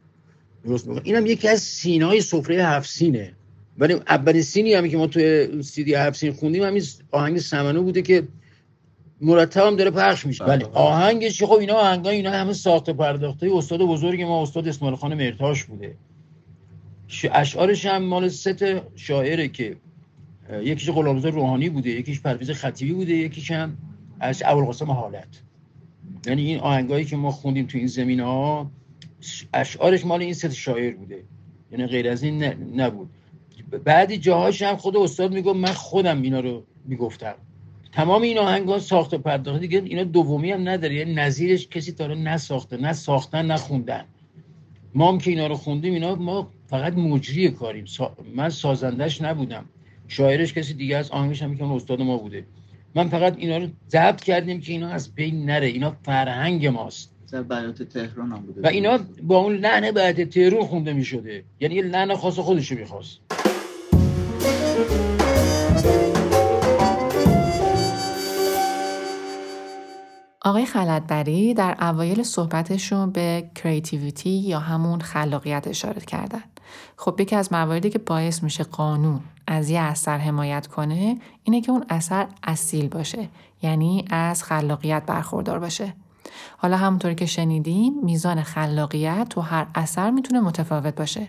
درست 0.64 0.86
می‌کنه. 0.86 1.02
اینم 1.04 1.26
یکی 1.26 1.48
از 1.48 1.60
سینای 1.60 2.20
سفره 2.20 2.64
هفت 2.64 2.88
سینه. 2.88 3.32
ولی 3.78 3.94
اولین 3.94 4.42
سینی 4.42 4.74
هم 4.74 4.88
که 4.88 4.96
ما 4.96 5.06
توی 5.06 5.62
سیدی 5.62 5.94
هفت 5.94 6.18
سین 6.18 6.32
خوندیم 6.32 6.62
همین 6.62 6.82
آهنگ 7.10 7.38
سمنو 7.38 7.82
بوده 7.82 8.02
که 8.02 8.28
مرتب 9.20 9.66
هم 9.66 9.76
داره 9.76 9.90
پخش 9.90 10.26
میشه. 10.26 10.44
ولی 10.44 10.64
بله، 10.64 10.72
آهنگش 10.74 11.42
خب 11.42 11.52
اینا 11.52 11.74
آهنگا 11.74 12.10
اینا 12.10 12.30
همه 12.30 12.52
ساخت 12.52 12.90
پرداخته 12.90 13.50
استاد 13.54 13.80
بزرگ 13.80 14.22
ما 14.22 14.42
استاد 14.42 14.68
اسماعیل 14.68 14.96
خان 14.96 15.14
مرتاش 15.14 15.64
بوده. 15.64 15.96
اشعارش 17.32 17.86
هم 17.86 18.02
مال 18.02 18.28
ست 18.28 18.64
شاعره 18.96 19.48
که 19.48 19.76
یکیش 20.52 20.90
غلامزاده 20.90 21.34
روحانی 21.36 21.68
بوده 21.68 21.90
یکیش 21.90 22.20
پرویز 22.20 22.50
خطیبی 22.50 22.92
بوده 22.92 23.12
یکیش 23.12 23.50
هم 23.50 23.76
از 24.20 24.42
ابوالقاسم 24.46 24.90
حالت. 24.90 25.42
یعنی 26.26 26.42
این 26.46 26.58
آهنگایی 26.58 27.04
که 27.04 27.16
ما 27.16 27.30
خوندیم 27.30 27.66
تو 27.66 27.78
این 27.78 27.86
زمین 27.86 28.20
ها 28.20 28.70
اشعارش 29.54 30.06
مال 30.06 30.20
این 30.22 30.34
ست 30.34 30.52
شاعر 30.52 30.94
بوده. 30.94 31.24
یعنی 31.70 31.86
غیر 31.86 32.08
از 32.08 32.22
این 32.22 32.44
نبود. 32.76 33.10
بعدی 33.84 34.18
جاهاش 34.18 34.62
هم 34.62 34.76
خود 34.76 34.96
استاد 34.96 35.34
میگم 35.34 35.56
من 35.56 35.72
خودم 35.72 36.22
اینا 36.22 36.40
رو 36.40 36.62
می‌گفتم. 36.84 37.34
تمام 37.92 38.22
این 38.22 38.38
آهنگ 38.38 38.68
ها 38.68 38.78
ساخته 38.78 39.18
پرداخته 39.18 39.60
دیگه 39.60 39.82
اینا 39.84 40.04
دومی 40.04 40.50
هم 40.50 40.68
نداره. 40.68 40.94
یعنی 40.94 41.14
نظیرش 41.14 41.68
کسی 41.68 41.92
تا 41.92 42.06
نساخته 42.06 42.76
نه 42.76 42.92
ساختن 42.92 43.46
نه 43.46 43.56
خوندن. 43.56 44.04
ما 44.94 45.12
هم 45.12 45.18
که 45.18 45.30
اینا 45.30 45.46
رو 45.46 45.54
خوندیم 45.54 45.94
اینا 45.94 46.14
ما 46.14 46.48
فقط 46.66 46.94
مجری 46.94 47.50
کاریم. 47.50 47.84
من 48.34 48.48
سازندش 48.48 49.22
نبودم. 49.22 49.64
شاعرش 50.08 50.54
کسی 50.54 50.74
دیگه 50.74 50.96
از 50.96 51.10
آهنگش 51.10 51.42
هم 51.42 51.56
که 51.56 51.64
استاد 51.64 52.02
ما 52.02 52.16
بوده. 52.16 52.44
من 52.94 53.08
فقط 53.08 53.36
اینا 53.38 53.56
رو 53.56 53.68
ضبط 53.90 54.20
کردیم 54.20 54.60
که 54.60 54.72
اینا 54.72 54.88
از 54.88 55.14
بین 55.14 55.44
نره. 55.44 55.66
اینا 55.66 55.96
فرهنگ 56.04 56.66
ماست. 56.66 57.12
بیات 57.48 57.82
تهران 57.82 58.32
هم 58.32 58.40
بوده. 58.40 58.60
و 58.60 58.66
اینا 58.66 58.98
با 59.22 59.38
اون 59.38 59.56
لحن 59.56 59.90
بیات 59.90 60.20
تهران 60.20 60.66
خونده 60.66 60.92
می 60.92 61.04
شده 61.04 61.44
یعنی 61.60 61.74
یه 61.74 61.82
لحن 61.82 62.14
خاص 62.14 62.38
خودشو 62.38 62.74
می‌خواست. 62.74 63.18
آقای 70.44 70.66
خلدبری 70.66 71.54
در 71.54 71.76
اوایل 71.80 72.22
صحبتشون 72.22 73.10
به 73.10 73.50
کریتیویتی 73.54 74.30
یا 74.30 74.58
همون 74.58 75.00
خلاقیت 75.00 75.68
اشاره 75.68 76.00
کردن. 76.00 76.42
خب 76.96 77.20
یکی 77.20 77.36
از 77.36 77.52
مواردی 77.52 77.90
که 77.90 77.98
باعث 77.98 78.42
میشه 78.42 78.64
قانون 78.64 79.20
از 79.46 79.70
یه 79.70 79.80
اثر 79.80 80.18
حمایت 80.18 80.66
کنه 80.66 81.20
اینه 81.42 81.60
که 81.60 81.72
اون 81.72 81.84
اثر 81.88 82.26
اصیل 82.42 82.88
باشه 82.88 83.28
یعنی 83.62 84.04
از 84.10 84.42
خلاقیت 84.42 85.02
برخوردار 85.06 85.58
باشه. 85.58 85.94
حالا 86.56 86.76
همونطوری 86.76 87.14
که 87.14 87.26
شنیدیم 87.26 87.94
میزان 88.02 88.42
خلاقیت 88.42 89.26
تو 89.30 89.40
هر 89.40 89.66
اثر 89.74 90.10
می‌تونه 90.10 90.40
متفاوت 90.40 90.94
باشه. 90.94 91.28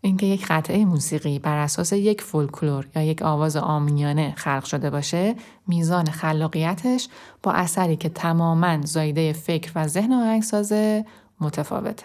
اینکه 0.00 0.26
یک 0.26 0.46
قطعه 0.46 0.84
موسیقی 0.84 1.38
بر 1.38 1.56
اساس 1.56 1.92
یک 1.92 2.20
فولکلور 2.20 2.86
یا 2.96 3.02
یک 3.02 3.22
آواز 3.22 3.56
آمیانه 3.56 4.34
خلق 4.36 4.64
شده 4.64 4.90
باشه 4.90 5.34
میزان 5.66 6.04
خلاقیتش 6.04 7.08
با 7.42 7.52
اثری 7.52 7.96
که 7.96 8.08
تماما 8.08 8.80
زایده 8.82 9.32
فکر 9.32 9.72
و 9.74 9.88
ذهن 9.88 10.12
آهنگسازه 10.12 11.04
متفاوته 11.40 12.04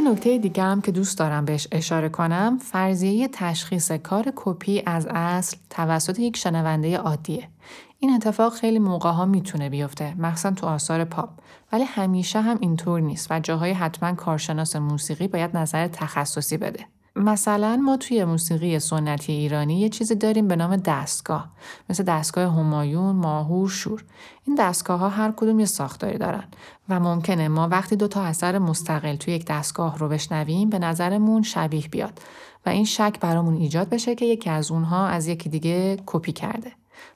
یه 0.00 0.10
نکته 0.10 0.38
دیگه 0.38 0.62
هم 0.62 0.80
که 0.80 0.92
دوست 0.92 1.18
دارم 1.18 1.44
بهش 1.44 1.68
اشاره 1.72 2.08
کنم 2.08 2.58
فرضیه 2.58 3.28
تشخیص 3.28 3.92
کار 3.92 4.32
کپی 4.36 4.82
از 4.86 5.06
اصل 5.10 5.56
توسط 5.70 6.18
یک 6.18 6.36
شنونده 6.36 6.96
عادیه. 6.96 7.48
این 7.98 8.10
اتفاق 8.10 8.52
خیلی 8.52 8.78
موقع 8.78 9.10
ها 9.10 9.26
می‌تونه 9.26 9.68
بیفته 9.68 10.14
مخصوصا 10.18 10.50
تو 10.50 10.66
آثار 10.66 11.04
پاپ. 11.04 11.28
ولی 11.72 11.84
همیشه 11.84 12.40
هم 12.40 12.58
اینطور 12.60 13.00
نیست 13.00 13.26
و 13.30 13.40
جاهای 13.40 13.72
حتما 13.72 14.12
کارشناس 14.12 14.76
موسیقی 14.76 15.28
باید 15.28 15.56
نظر 15.56 15.88
تخصصی 15.88 16.56
بده. 16.56 16.86
مثلا 17.16 17.76
ما 17.76 17.96
توی 17.96 18.24
موسیقی 18.24 18.78
سنتی 18.78 19.32
ایرانی 19.32 19.80
یه 19.80 19.88
چیزی 19.88 20.14
داریم 20.14 20.48
به 20.48 20.56
نام 20.56 20.76
دستگاه. 20.76 21.50
مثل 21.90 22.02
دستگاه 22.02 22.52
همایون، 22.52 23.16
ماهور، 23.16 23.68
شور. 23.68 24.04
این 24.46 24.56
دستگاه 24.56 25.00
ها 25.00 25.08
هر 25.08 25.32
کدوم 25.36 25.60
یه 25.60 25.66
ساختاری 25.66 26.18
دارن 26.18 26.44
و 26.88 27.00
ممکنه 27.00 27.48
ما 27.48 27.68
وقتی 27.68 27.96
دو 27.96 28.08
تا 28.08 28.22
اثر 28.22 28.58
مستقل 28.58 29.16
توی 29.16 29.34
یک 29.34 29.46
دستگاه 29.46 29.98
رو 29.98 30.08
بشنویم 30.08 30.70
به 30.70 30.78
نظرمون 30.78 31.42
شبیه 31.42 31.88
بیاد 31.88 32.20
و 32.66 32.68
این 32.68 32.84
شک 32.84 33.20
برامون 33.20 33.54
ایجاد 33.54 33.88
بشه 33.88 34.14
که 34.14 34.24
یکی 34.24 34.50
از 34.50 34.70
اونها 34.70 35.06
از 35.06 35.26
یکی 35.26 35.48
دیگه 35.48 35.98
کپی 36.06 36.32
کرده. 36.32 36.72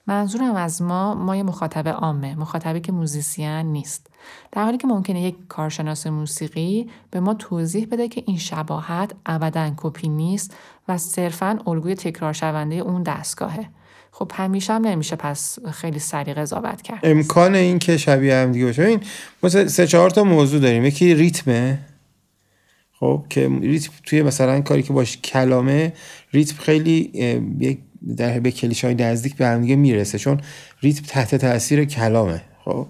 منظورم 0.06 0.54
از 0.54 0.82
ما 0.82 1.14
ما 1.14 1.36
یه 1.36 1.42
مخاطب 1.42 1.88
عامه 1.88 2.34
مخاطبی 2.34 2.80
که 2.80 2.92
موزیسین 2.92 3.66
نیست. 3.66 4.13
در 4.52 4.64
حالی 4.64 4.78
که 4.78 4.86
ممکنه 4.86 5.22
یک 5.22 5.34
کارشناس 5.48 6.06
موسیقی 6.06 6.90
به 7.10 7.20
ما 7.20 7.34
توضیح 7.34 7.86
بده 7.90 8.08
که 8.08 8.22
این 8.26 8.38
شباهت 8.38 9.12
ابدا 9.26 9.72
کپی 9.76 10.08
نیست 10.08 10.54
و 10.88 10.98
صرفا 10.98 11.58
الگوی 11.66 11.94
تکرار 11.94 12.32
شونده 12.32 12.74
اون 12.74 13.02
دستگاهه. 13.02 13.68
خب 14.10 14.32
همیشه 14.34 14.72
هم 14.72 14.86
نمیشه 14.86 15.16
پس 15.16 15.58
خیلی 15.72 15.98
سریع 15.98 16.34
قضاوت 16.34 16.82
کرد. 16.82 17.00
امکان 17.02 17.54
این 17.54 17.78
که 17.78 17.96
شبیه 17.96 18.34
هم 18.34 18.52
دیگه 18.52 18.64
باشه. 18.64 18.82
این 18.82 19.00
سه 19.68 19.86
چهار 19.86 20.10
تا 20.10 20.24
موضوع 20.24 20.60
داریم. 20.60 20.84
یکی 20.84 21.14
ریتمه. 21.14 21.78
خب 23.00 23.24
که 23.30 23.48
ریتم 23.48 23.92
توی 24.04 24.22
مثلا 24.22 24.60
کاری 24.60 24.82
که 24.82 24.92
باش 24.92 25.16
کلامه 25.16 25.92
ریتم 26.32 26.56
خیلی 26.56 27.10
یک 27.60 27.78
در 28.16 28.40
به 28.40 28.50
کلیش 28.50 28.84
های 28.84 28.94
نزدیک 28.94 29.36
به 29.36 29.46
همدیگه 29.46 29.76
می‌رسه. 29.76 30.18
چون 30.18 30.40
ریتم 30.80 31.02
تحت 31.08 31.34
تاثیر 31.34 31.84
کلامه. 31.84 32.42
خب؟ 32.64 32.86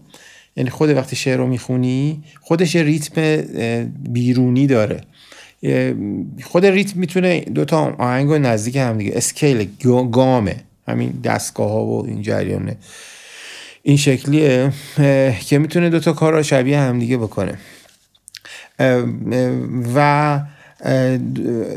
یعنی 0.56 0.70
خود 0.70 0.90
وقتی 0.90 1.16
شعر 1.16 1.36
رو 1.36 1.46
می‌خونی 1.46 2.24
خودش 2.40 2.76
ریتم 2.76 3.36
بیرونی 4.08 4.66
داره. 4.66 5.00
خود 6.42 6.66
ریتم 6.66 7.00
می‌تونه 7.00 7.40
دوتا 7.40 7.94
آهنگ 7.98 8.30
و 8.30 8.38
نزدیک 8.38 8.76
هم 8.76 8.98
دیگه. 8.98 9.12
اسکیل 9.14 9.68
گامه. 10.12 10.56
همین 10.88 11.20
دستگاه 11.24 11.70
ها 11.70 11.84
و 11.84 12.06
این 12.06 12.22
جریانه. 12.22 12.76
این 13.82 13.96
شکلیه 13.96 14.72
که 15.46 15.58
می‌تونه 15.58 15.90
دوتا 15.90 16.12
کار 16.12 16.32
رو 16.32 16.42
شبیه 16.42 16.78
همدیگه 16.78 17.16
بکنه. 17.16 17.58
و 19.94 20.40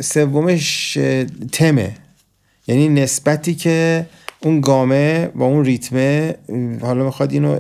سومش 0.02 0.98
تمه. 1.52 1.92
یعنی 2.68 2.90
نسبتی 2.90 3.56
که 3.56 4.06
اون 4.39 4.62
گامه 4.62 5.27
با 5.27 5.46
اون 5.46 5.65
ریتمه 5.65 6.36
حالا 6.82 7.06
می‌خواد 7.06 7.32
اینو 7.32 7.58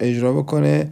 اجرا 0.00 0.32
بکنه 0.32 0.88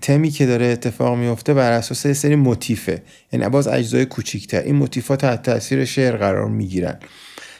تمی 0.00 0.30
که 0.30 0.46
داره 0.46 0.66
اتفاق 0.66 1.18
میفته 1.18 1.54
بر 1.54 1.72
اساس 1.72 2.06
یه 2.06 2.12
سری 2.12 2.36
موتیفه. 2.36 3.02
یعنی 3.32 3.48
باز 3.48 3.68
اجزای 3.68 4.04
کوچیکتر. 4.04 4.60
این 4.60 4.74
موتیفا 4.74 5.16
تحت 5.16 5.42
تاثیر 5.42 5.84
شعر 5.84 6.16
قرار 6.16 6.48
می‌گیرن. 6.48 6.98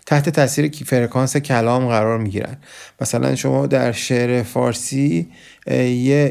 تحت 0.07 0.29
تاثیر 0.29 0.71
فرکانس 0.87 1.37
کلام 1.37 1.89
قرار 1.89 2.19
می‌گیرن. 2.19 2.57
مثلا 3.01 3.35
شما 3.35 3.67
در 3.67 3.93
شعر 3.93 4.43
فارسی 4.43 5.29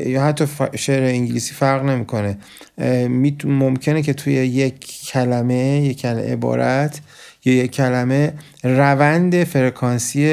یا 0.05 0.23
حتی 0.23 0.45
شعر 0.75 1.03
انگلیسی 1.03 1.53
فرق 1.53 1.85
نمی‌کنه. 1.85 2.37
ممکنه 3.45 4.01
که 4.01 4.13
توی 4.13 4.33
یک 4.33 5.05
کلمه 5.07 5.81
یک 5.81 6.05
عبارت 6.05 6.99
یا 7.45 7.53
یک 7.53 7.71
کلمه 7.71 8.33
روند 8.63 9.43
فرکانسی 9.43 10.25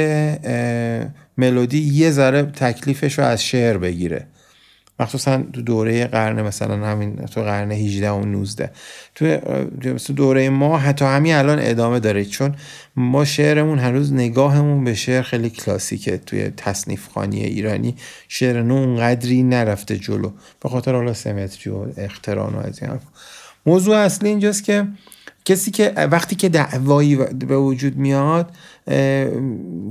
ملودی 1.39 1.79
یه 1.79 2.11
ذره 2.11 2.43
تکلیفش 2.43 3.19
رو 3.19 3.25
از 3.25 3.45
شعر 3.45 3.79
بگیره. 3.79 4.27
مخصوصا 5.01 5.43
تو 5.53 5.63
دوره 5.63 6.07
قرن 6.07 6.43
مثلا 6.43 6.87
همین 6.87 7.17
تو 7.17 7.43
قرن 7.43 7.73
18 7.73 8.11
و 8.11 8.25
19 8.25 8.71
تو 9.15 10.13
دوره 10.13 10.51
ما 10.51 10.79
حتی 10.79 11.05
همین 11.05 11.35
الان 11.35 11.59
ادامه 11.61 12.01
داره 12.01 12.25
چون 12.25 12.55
ما 12.97 13.25
شعرمون 13.25 13.79
هنوز 13.79 14.13
نگاهمون 14.13 14.85
به 14.85 14.95
شعر 14.95 15.23
خیلی 15.23 15.51
کلاسیکه. 15.51 16.17
توی 16.17 16.51
تصنیف 16.57 17.09
خانی 17.09 17.45
ایرانی 17.45 17.95
شعر 18.29 18.63
نو 18.63 18.75
اونقدری 18.75 19.43
نرفته 19.43 19.99
جلو. 19.99 20.31
به 20.63 20.69
خاطر 20.69 20.95
حالا 20.95 21.15
سمتری 21.15 21.71
و 21.71 21.87
اختران 21.97 22.55
و 22.55 22.59
از 22.59 22.83
این 22.83 23.01
موضوع 23.67 23.97
اصلی 23.97 24.29
اینجاست 24.29 24.65
که 24.65 24.87
کسی 25.49 25.71
که 25.71 25.93
وقتی 25.97 26.37
که 26.37 26.49
دعوایی 26.49 27.17
به 27.17 27.57
وجود 27.57 27.97
میاد 27.97 28.51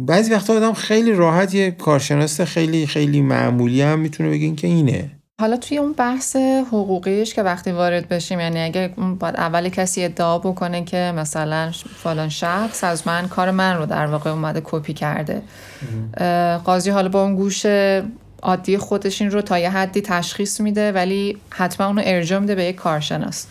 بعضی 0.06 0.34
وقتا 0.34 0.54
آدم 0.54 0.74
خیلی 0.74 1.12
راحت 1.12 1.54
یه 1.54 1.72
کارشناس 1.72 2.42
خیلی 2.42 2.88
خیلی 2.88 3.22
معمولی 3.22 3.82
هم 3.82 4.00
می‌تونه 4.00 4.30
بگین 4.30 4.56
که 4.56 4.68
اینه. 4.68 5.12
حالا 5.42 5.58
توی 5.58 5.78
اون 5.78 5.94
بحث 5.94 6.36
حقوقیش 6.68 7.34
که 7.34 7.44
وقتی 7.44 7.72
وارد 7.72 8.10
بشیم 8.10 8.40
یعنی 8.40 8.60
اگه 8.60 8.94
باید 9.20 9.36
اول 9.36 9.70
کسی 9.70 10.04
ادعا 10.04 10.40
بکنه 10.40 10.84
که 10.84 11.14
مثلا 11.16 11.72
فلان 12.04 12.30
شخص 12.30 12.84
از 12.84 13.08
من 13.08 13.28
کار 13.28 13.52
من 13.52 13.78
رو 13.78 13.86
در 13.86 14.06
واقع 14.06 14.30
اومده 14.30 14.62
کپی 14.64 14.94
کرده. 14.94 15.42
قاضی 16.66 16.90
حالا 16.90 17.10
با 17.10 17.24
اون 17.24 17.36
گوش 17.36 17.66
عادی 18.42 18.78
خودش 18.78 19.22
این 19.22 19.32
رو 19.32 19.42
تا 19.42 19.60
یه 19.60 19.70
حدی 19.70 20.02
تشخیص 20.02 20.62
میده 20.62 20.92
ولی 20.92 21.38
حتما 21.50 21.88
اونو 21.88 22.02
ارجاع 22.06 22.40
میده 22.40 22.56
به 22.56 22.64
یک 22.64 22.76
کارشناس. 22.76 23.48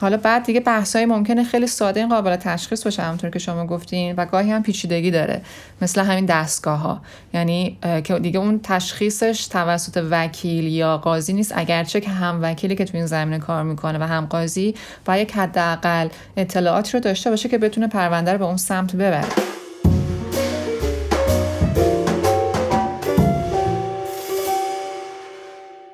حالا 0.00 0.16
بعد 0.16 0.44
دیگه 0.44 0.62
های 0.94 1.06
ممکنه 1.06 1.44
خیلی 1.44 1.66
ساده 1.66 2.00
این 2.00 2.08
قابل 2.08 2.36
تشخیص 2.36 2.84
باشه 2.84 3.02
همونطور 3.02 3.30
که 3.30 3.38
شما 3.38 3.66
گفتین 3.66 4.14
و 4.16 4.26
گاهی 4.26 4.50
هم 4.50 4.62
پیچیدگی 4.62 5.10
داره. 5.10 5.42
مثل 5.82 6.00
همین 6.00 6.26
دستگاه 6.26 6.78
ها 6.78 7.00
یعنی 7.34 7.78
که 8.04 8.18
دیگه 8.18 8.38
اون 8.38 8.60
تشخیصش 8.62 9.46
توسط 9.46 10.06
وکیل 10.10 10.64
یا 10.64 10.98
قاضی 10.98 11.32
نیست. 11.32 11.52
اگرچه 11.56 12.00
که 12.00 12.10
هم 12.10 12.38
وکیلی 12.42 12.74
که 12.74 12.84
تو 12.84 12.96
این 12.96 13.06
زمینه 13.06 13.38
کار 13.38 13.62
می‌کنه 13.62 13.98
و 13.98 14.02
هم 14.02 14.26
قاضی 14.26 14.74
با 15.04 15.16
یک 15.16 15.32
حداقل 15.32 16.08
اطلاعاتی 16.36 16.92
رو 16.92 17.00
داشته 17.00 17.30
باشه 17.30 17.48
که 17.48 17.58
بتونه 17.58 17.86
پرونده 17.86 18.32
رو 18.32 18.38
به 18.38 18.44
اون 18.44 18.56
سمت 18.56 18.96
ببره. 18.96 19.24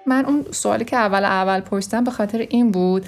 من 0.07 0.25
اون 0.25 0.45
سوالی 0.51 0.85
که 0.85 0.97
اول 0.97 1.25
اول 1.25 1.61
پرسیدم 1.61 2.05
به 2.05 2.11
خاطر 2.11 2.39
این 2.39 2.71
بود 2.71 3.07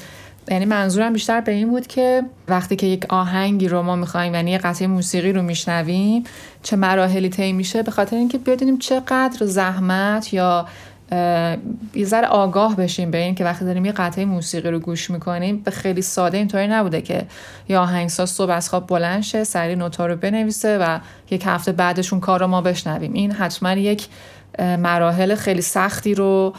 یعنی 0.48 0.64
منظورم 0.64 1.12
بیشتر 1.12 1.40
به 1.40 1.52
این 1.52 1.70
بود 1.70 1.86
که 1.86 2.22
وقتی 2.48 2.76
که 2.76 2.86
یک 2.86 3.06
آهنگی 3.08 3.68
رو 3.68 3.82
ما 3.82 3.96
می‌خوایم 3.96 4.34
یعنی 4.34 4.50
یه 4.50 4.58
قطعه 4.58 4.86
موسیقی 4.86 5.32
رو 5.32 5.42
میشنویم 5.42 6.24
چه 6.62 6.76
مراحلی 6.76 7.28
طی 7.28 7.52
میشه 7.52 7.82
به 7.82 7.90
خاطر 7.90 8.16
اینکه 8.16 8.38
بدونیم 8.38 8.78
چقدر 8.78 9.46
زحمت 9.46 10.34
یا 10.34 10.66
یه 11.94 12.04
ذره 12.04 12.26
آگاه 12.26 12.76
بشیم 12.76 13.10
به 13.10 13.18
این 13.18 13.34
که 13.34 13.44
وقتی 13.44 13.64
داریم 13.64 13.84
یه 13.84 13.92
قطعه 13.92 14.24
موسیقی 14.24 14.70
رو 14.70 14.78
گوش 14.78 15.10
می‌کنیم 15.10 15.56
به 15.56 15.70
خیلی 15.70 16.02
ساده 16.02 16.38
اینطوری 16.38 16.66
نبوده 16.66 17.00
که 17.00 17.26
یا 17.68 17.82
آهنگساز 17.82 18.30
صبح 18.30 18.50
از 18.50 18.68
خواب 18.68 18.86
بلند 18.86 19.22
شه 19.22 19.44
سری 19.44 19.76
نوتا 19.76 20.06
رو 20.06 20.16
بنویسه 20.16 20.78
و 20.78 20.98
یک 21.30 21.42
هفته 21.46 21.72
بعدشون 21.72 22.20
کار 22.20 22.40
رو 22.40 22.46
ما 22.46 22.60
بشنویم. 22.60 23.12
این 23.12 23.32
حتما 23.32 23.72
یک 23.72 24.08
مراحل 24.58 25.34
خیلی 25.34 25.62
سختی 25.62 26.14
رو 26.14 26.54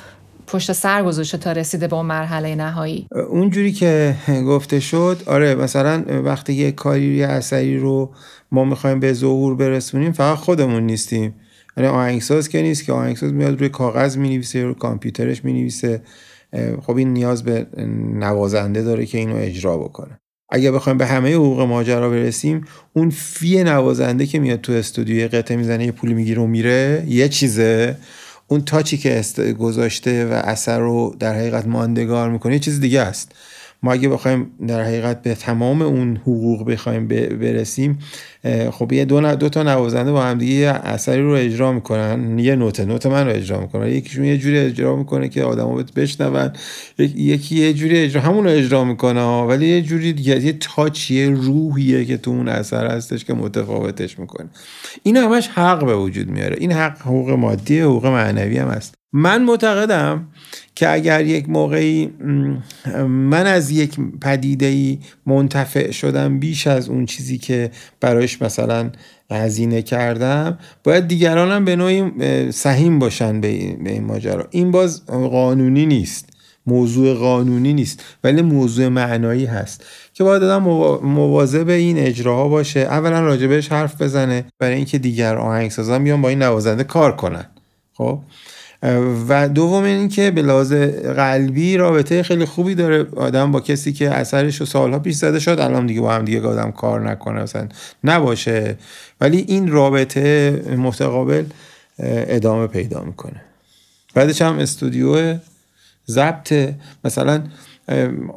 پشت 0.48 0.72
سر 0.72 1.04
گذاشته 1.04 1.38
تا 1.38 1.52
رسیده 1.52 1.88
به 1.88 1.96
اون 1.96 2.06
مرحله 2.06 2.56
نهایی. 2.56 3.08
اونجوری 3.30 3.72
که 3.72 4.16
گفته 4.48 4.80
شد 4.80 5.22
آره 5.25 5.56
مثلا 5.56 6.04
وقتی 6.25 6.54
یه 6.54 6.72
کاری 6.72 7.16
یه 7.16 7.28
اثری 7.28 7.78
رو 7.78 8.14
ما 8.52 8.66
می‌خوایم 8.66 9.00
به 9.00 9.14
ظهور 9.14 9.56
برسونیم 9.56 10.12
فقط 10.12 10.38
خودمون 10.38 10.84
نیستیم. 10.84 11.36
یعنی 11.78 11.90
آهنگساز 11.90 12.50
که 12.50 12.62
نیست 12.62 12.86
که 12.86 12.94
آهنگساز 12.94 13.34
میاد 13.34 13.60
روی 13.60 13.70
کاغذ 13.70 14.18
می‌نویسه 14.18 14.64
روی 14.64 14.74
کامپیوترش 14.74 15.46
می‌نویسه. 15.46 16.02
خب 16.82 16.98
این 16.98 17.14
نیاز 17.14 17.44
به 17.44 17.68
نوازنده 18.14 18.84
داره 18.84 19.06
که 19.06 19.18
اینو 19.18 19.36
اجرا 19.36 19.78
بکنه. 19.78 20.20
اگه 20.50 20.72
بخوایم 20.72 20.98
به 20.98 21.06
همه 21.06 21.34
حقوق 21.34 21.62
ماجرا 21.62 22.10
برسیم 22.10 22.66
اون 22.94 23.10
فی 23.10 23.64
نوازنده 23.64 24.25
که 24.25 24.40
میاد 24.40 24.62
تو 24.62 24.74
استودیو 24.74 25.28
قطعه 25.28 25.58
می‌زنه 25.58 25.86
یه 25.86 25.92
پول 25.92 26.14
می‌گیره 26.14 26.42
و 26.42 26.48
میره 26.48 27.03
یه 27.08 27.29
چیزه. 27.29 27.98
اون 28.48 28.66
تاچی 28.66 28.98
که 28.98 29.24
گذاشته 29.60 30.25
و 30.25 30.31
اثر 30.34 30.79
رو 30.79 31.16
در 31.20 31.36
حقیقت 31.36 31.68
ماندگار 31.68 32.29
می‌کنه 32.29 32.53
یه 32.53 32.60
چیز 32.60 32.79
دیگه 32.79 33.01
است. 33.01 33.31
ما 33.85 33.93
اگه 33.93 34.09
بخوایم 34.09 34.51
در 34.67 34.83
حقیقت 34.83 35.21
به 35.21 35.35
تمام 35.35 35.81
اون 35.81 36.17
حقوق 36.17 36.71
بخوایم 36.71 37.07
برسیم 37.07 38.00
خب 38.71 38.93
یه 38.93 39.05
دو, 39.05 39.35
دو 39.35 39.50
تا 39.50 39.63
نوازنده 39.63 40.11
با 40.11 40.24
هم 40.24 40.37
دیگه 40.37 40.67
اثری 40.67 41.21
رو 41.21 41.31
اجرا 41.31 41.71
می‌کنن. 41.71 42.39
یه 42.39 42.55
نوت 42.55 42.79
نوت 42.79 43.05
من 43.05 43.27
رو 43.27 43.33
اجرا 43.33 43.61
می‌کنن. 43.61 43.87
یکیشون 43.87 44.25
یه 44.25 44.37
جوری 44.37 44.59
اجرا 44.59 44.95
می‌کنه 44.95 45.29
که 45.29 45.43
آدما 45.43 45.83
بشنون. 45.95 46.51
یکی 46.98 47.55
یه 47.55 47.74
جوری 47.74 47.98
اجرا 47.98 48.21
همون 48.21 48.43
رو 48.43 48.50
اجرا 48.50 48.83
می‌کنه 48.83 49.21
ولی 49.21 49.67
یه 49.67 49.81
جوری 49.81 50.13
دیگه 50.13 50.45
یه 50.45 50.53
تاچیه 50.53 51.29
روحیه 51.29 52.05
که 52.05 52.17
تو 52.17 52.31
اون 52.31 52.48
اثر 52.48 52.87
هستش 52.87 53.25
که 53.25 53.33
متفاوتش 53.33 54.19
می‌کنه. 54.19 54.50
این 55.03 55.17
همش 55.17 55.48
حق 55.48 55.85
به 55.85 55.95
وجود 55.95 56.29
میاره. 56.29 56.57
این 56.59 56.71
حق 56.71 57.01
حقوق 57.01 57.29
مادی 57.29 57.79
حقوق 57.79 58.05
معنوی 58.05 58.57
هم 58.57 58.67
هست. 58.67 58.95
من 59.13 59.43
معتقدم 59.43 60.27
که 60.75 60.90
اگر 60.90 61.25
یک 61.25 61.50
موقعی 61.50 62.10
من 63.08 63.48
از 63.48 63.72
یک 63.72 63.98
پدیده 64.22 64.66
ای 64.66 65.00
منتفع 65.25 65.92
شدم 65.92 66.40
بیش 66.40 66.68
از 66.68 66.90
اون 66.90 67.05
چیزی 67.05 67.38
که 67.38 67.72
برایش 68.01 68.42
مثلا 68.42 68.92
هزینه 69.31 69.81
کردم 69.81 70.58
باید 70.84 71.08
دیگرانم 71.08 71.66
به 71.66 71.75
نوعی 71.75 72.51
سهیم 72.51 73.00
باشن 73.00 73.42
به 73.42 73.48
این 73.48 74.03
ماجرا. 74.03 74.48
این 74.51 74.72
باز 74.72 75.05
قانونی 75.05 75.86
نیست. 75.86 76.29
موضوع 76.68 77.14
قانونی 77.14 77.74
نیست 77.74 78.03
ولی 78.24 78.42
موضوع 78.42 78.88
معنایی 78.88 79.46
هست 79.46 79.86
که 80.14 80.24
باید 80.24 80.44
آدم 80.44 80.64
مواظب 81.03 81.70
این 81.70 81.98
اجراها 81.98 82.48
باشه. 82.48 82.79
اولا 82.79 83.20
راجبش 83.20 83.72
حرف 83.72 84.01
بزنه 84.01 84.46
برای 84.60 84.75
اینکه 84.75 84.98
دیگر 84.98 85.36
آهنگسازان 85.36 86.03
بیان 86.03 86.22
با 86.22 86.29
این 86.29 86.44
نوازنده 86.44 86.84
کار 86.84 87.16
کنن. 87.16 87.46
خب؟ 87.94 88.20
و 89.29 89.50
دوم 89.50 89.83
این 89.83 90.09
که 90.09 90.31
به 90.31 90.41
لحاظ 90.41 90.74
قلبی 91.15 91.77
رابطه 91.77 92.24
خیلی 92.24 92.45
خوبی 92.45 92.75
داره 92.75 93.07
آدم 93.15 93.51
با 93.51 93.59
کسی 93.59 93.93
که 93.93 94.09
اثرش 94.09 94.55
رو 94.55 94.65
سالها 94.65 95.00
پیش 95.00 95.15
زده 95.15 95.39
شد 95.39 95.59
الان 95.59 95.85
دیگه 95.85 96.01
با 96.01 96.13
هم 96.13 96.25
دیگه 96.25 96.41
آدم 96.48 96.71
کار 96.71 97.09
نکنه 97.09 97.41
مثلا 97.41 97.67
نباشه. 98.03 98.77
ولی 99.21 99.45
این 99.48 99.71
رابطه 99.71 100.51
متقابل 100.77 101.45
ادامه 102.00 102.67
پیدا 102.67 103.03
می‌کنه. 103.03 103.41
بعدش 104.13 104.41
هم 104.41 104.59
استودیو 104.59 105.35
ضبط 106.07 106.53
مثلا 107.03 107.43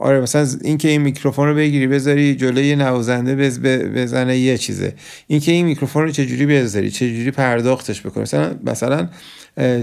آره 0.00 0.20
مثلا 0.20 0.46
اینکه 0.64 0.88
این 0.88 1.02
میکروفون 1.02 1.48
رو 1.48 1.54
بگیری 1.54 1.86
بذاری 1.86 2.34
جلوی 2.34 2.76
نوازنده 2.76 3.34
ساز 3.34 3.60
بزنه 3.60 4.38
یه 4.38 4.58
چیزه. 4.58 4.94
اینکه 5.26 5.52
این 5.52 5.66
میکروفون 5.66 6.02
رو 6.02 6.10
چجوری 6.10 6.46
بذاری 6.46 6.90
چجوری 6.90 7.30
پرداختش 7.30 8.06
بکنی. 8.06 8.22
مثلا 8.22 8.56
مثلا 8.62 9.08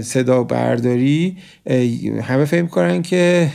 صدا 0.02 0.42
برداری 0.42 1.36
همه 2.22 2.44
فکر 2.44 2.66
کنن 2.66 3.02
که 3.02 3.50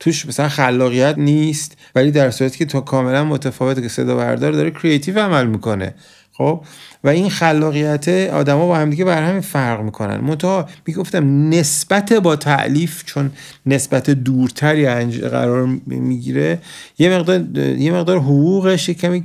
توش 0.00 0.26
مثلا 0.26 0.48
خلاقیت 0.48 1.14
نیست 1.18 1.76
ولی 1.94 2.10
در 2.10 2.30
صورتی 2.30 2.58
که 2.58 2.64
تو 2.64 2.80
کاملا 2.80 3.24
متفاوته 3.24 3.82
که 3.82 3.88
صدا 3.88 4.16
بردار 4.16 4.52
داره 4.52 4.70
creative 4.70 5.18
عمل 5.18 5.46
می‌کنه. 5.46 5.94
خب؟ 6.32 6.64
و 7.06 7.08
این 7.08 7.30
خلاقیت 7.30 8.08
آدما 8.08 8.66
با 8.66 8.76
همدیگه 8.76 9.04
بر 9.04 9.22
همین 9.22 9.40
فرق 9.40 9.80
می‌کنن. 9.80 10.16
منتها 10.16 10.68
می‌گفتم 10.86 11.48
نسبت 11.48 12.12
با 12.12 12.36
تألیف 12.36 13.04
چون 13.04 13.30
نسبت 13.66 14.10
دورتری 14.10 14.86
قرار 15.10 15.66
می‌گیره 15.86 16.58
یه 16.98 17.18
مقدار 17.18 17.58
یه 17.58 17.92
مقدار 17.92 18.18
حقوقش 18.18 18.90
کمی 18.90 19.24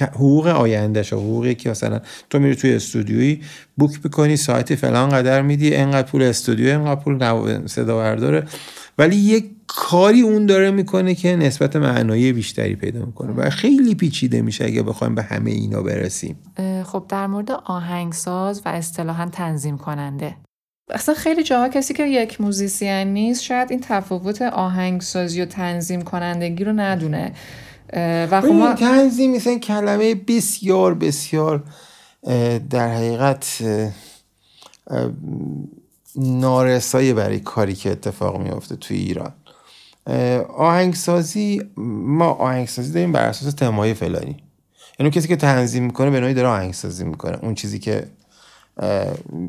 حقوق 0.00 0.46
آیندهش 0.46 1.12
حقوقی 1.12 1.54
که 1.54 1.70
مثلا 1.70 2.00
تو 2.30 2.38
میری 2.38 2.54
توی 2.54 2.74
استودیویی 2.74 3.40
بوک 3.76 4.00
می‌کنی 4.04 4.36
ساعتی 4.36 4.76
فلان 4.76 5.08
قدر 5.08 5.42
میدی 5.42 5.74
انقدر 5.74 6.08
پول 6.08 6.22
استودیو 6.22 6.68
انقدر 6.68 7.00
پول 7.00 7.66
صدا 7.66 7.96
برداره. 7.96 8.46
ولی 8.98 9.16
یک 9.16 9.44
کاری 9.76 10.20
اون 10.20 10.46
داره 10.46 10.70
می‌کنه 10.70 11.14
که 11.14 11.36
نسبت 11.36 11.76
معنایی 11.76 12.32
بیشتری 12.32 12.76
پیدا 12.76 13.04
می‌کنه 13.04 13.32
و 13.32 13.50
خیلی 13.50 13.94
پیچیده 13.94 14.42
میشه 14.42 14.64
اگه 14.64 14.82
بخوایم 14.82 15.14
به 15.14 15.22
همه 15.22 15.50
اینا 15.50 15.82
برسیم. 15.82 16.36
خب 16.84 17.04
در 17.08 17.26
مورد 17.26 17.50
آهنگساز 17.50 18.62
و 18.64 18.68
اصطلاحا 18.68 19.26
تنظیم 19.26 19.78
کننده. 19.78 20.36
اصلا 20.90 21.14
خیلی 21.14 21.42
جاها 21.42 21.68
کسی 21.68 21.94
که 21.94 22.06
یک 22.06 22.40
موزیسین 22.40 23.08
نیست 23.08 23.42
شاید 23.42 23.70
این 23.70 23.80
تفاوت 23.80 24.42
آهنگسازی 24.42 25.42
و 25.42 25.44
تنظیم 25.44 26.02
کنندگی 26.02 26.64
رو 26.64 26.72
ندونه. 26.72 27.32
و 28.30 28.40
خب 28.40 28.46
ما... 28.46 28.74
تنظیم 28.74 29.36
مثلا 29.36 29.58
کلمه 29.58 30.14
بسیار 30.14 30.94
بسیار 30.94 31.64
در 32.70 32.94
حقیقت 32.94 33.62
نارسایی 36.16 37.12
برای 37.12 37.40
کاری 37.40 37.74
که 37.74 37.90
اتفاق 37.90 38.40
میافته 38.40 38.76
توی 38.76 38.96
ایران. 38.96 39.32
آهنگسازی 40.56 41.62
ما 41.76 42.30
آهنگسازی 42.30 42.92
داریم 42.92 43.12
بر 43.12 43.22
اساس 43.22 43.54
تمای 43.54 43.94
فلانی. 43.94 44.36
یعنی 44.98 45.10
کسی 45.10 45.28
که 45.28 45.36
تنظیم 45.36 45.84
می‌کنه 45.84 46.10
به 46.10 46.20
نوعی 46.20 46.34
داره 46.34 46.48
آهنگسازی 46.48 47.04
می‌کنه. 47.04 47.38
اون 47.42 47.54
چیزی 47.54 47.78
که 47.78 48.06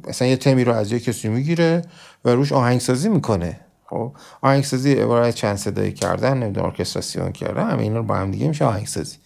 مثلا 0.08 0.28
یه 0.28 0.38
تمی 0.38 0.64
رو 0.64 0.74
از 0.74 0.92
یه 0.92 1.00
کسی 1.00 1.28
می‌گیره 1.30 1.82
و 2.26 2.30
روش 2.30 2.52
آهنگسازی 2.52 3.10
می‌کنه. 3.10 3.60
خب 3.86 4.12
آهنگسازی 4.42 4.94
عبارت 4.94 5.36
چند 5.36 5.56
صدایی 5.56 5.92
کردن 5.92 6.38
نمی‌دونم 6.38 6.66
ارکستراسیون 6.66 7.32
کردن 7.32 7.70
همه 7.70 7.84
اینا 7.84 7.98
رو 7.98 8.04
با 8.04 8.16
هم 8.16 8.32
دیگه 8.32 8.48
میشه 8.48 8.66
آهنگسازی. 8.66 9.18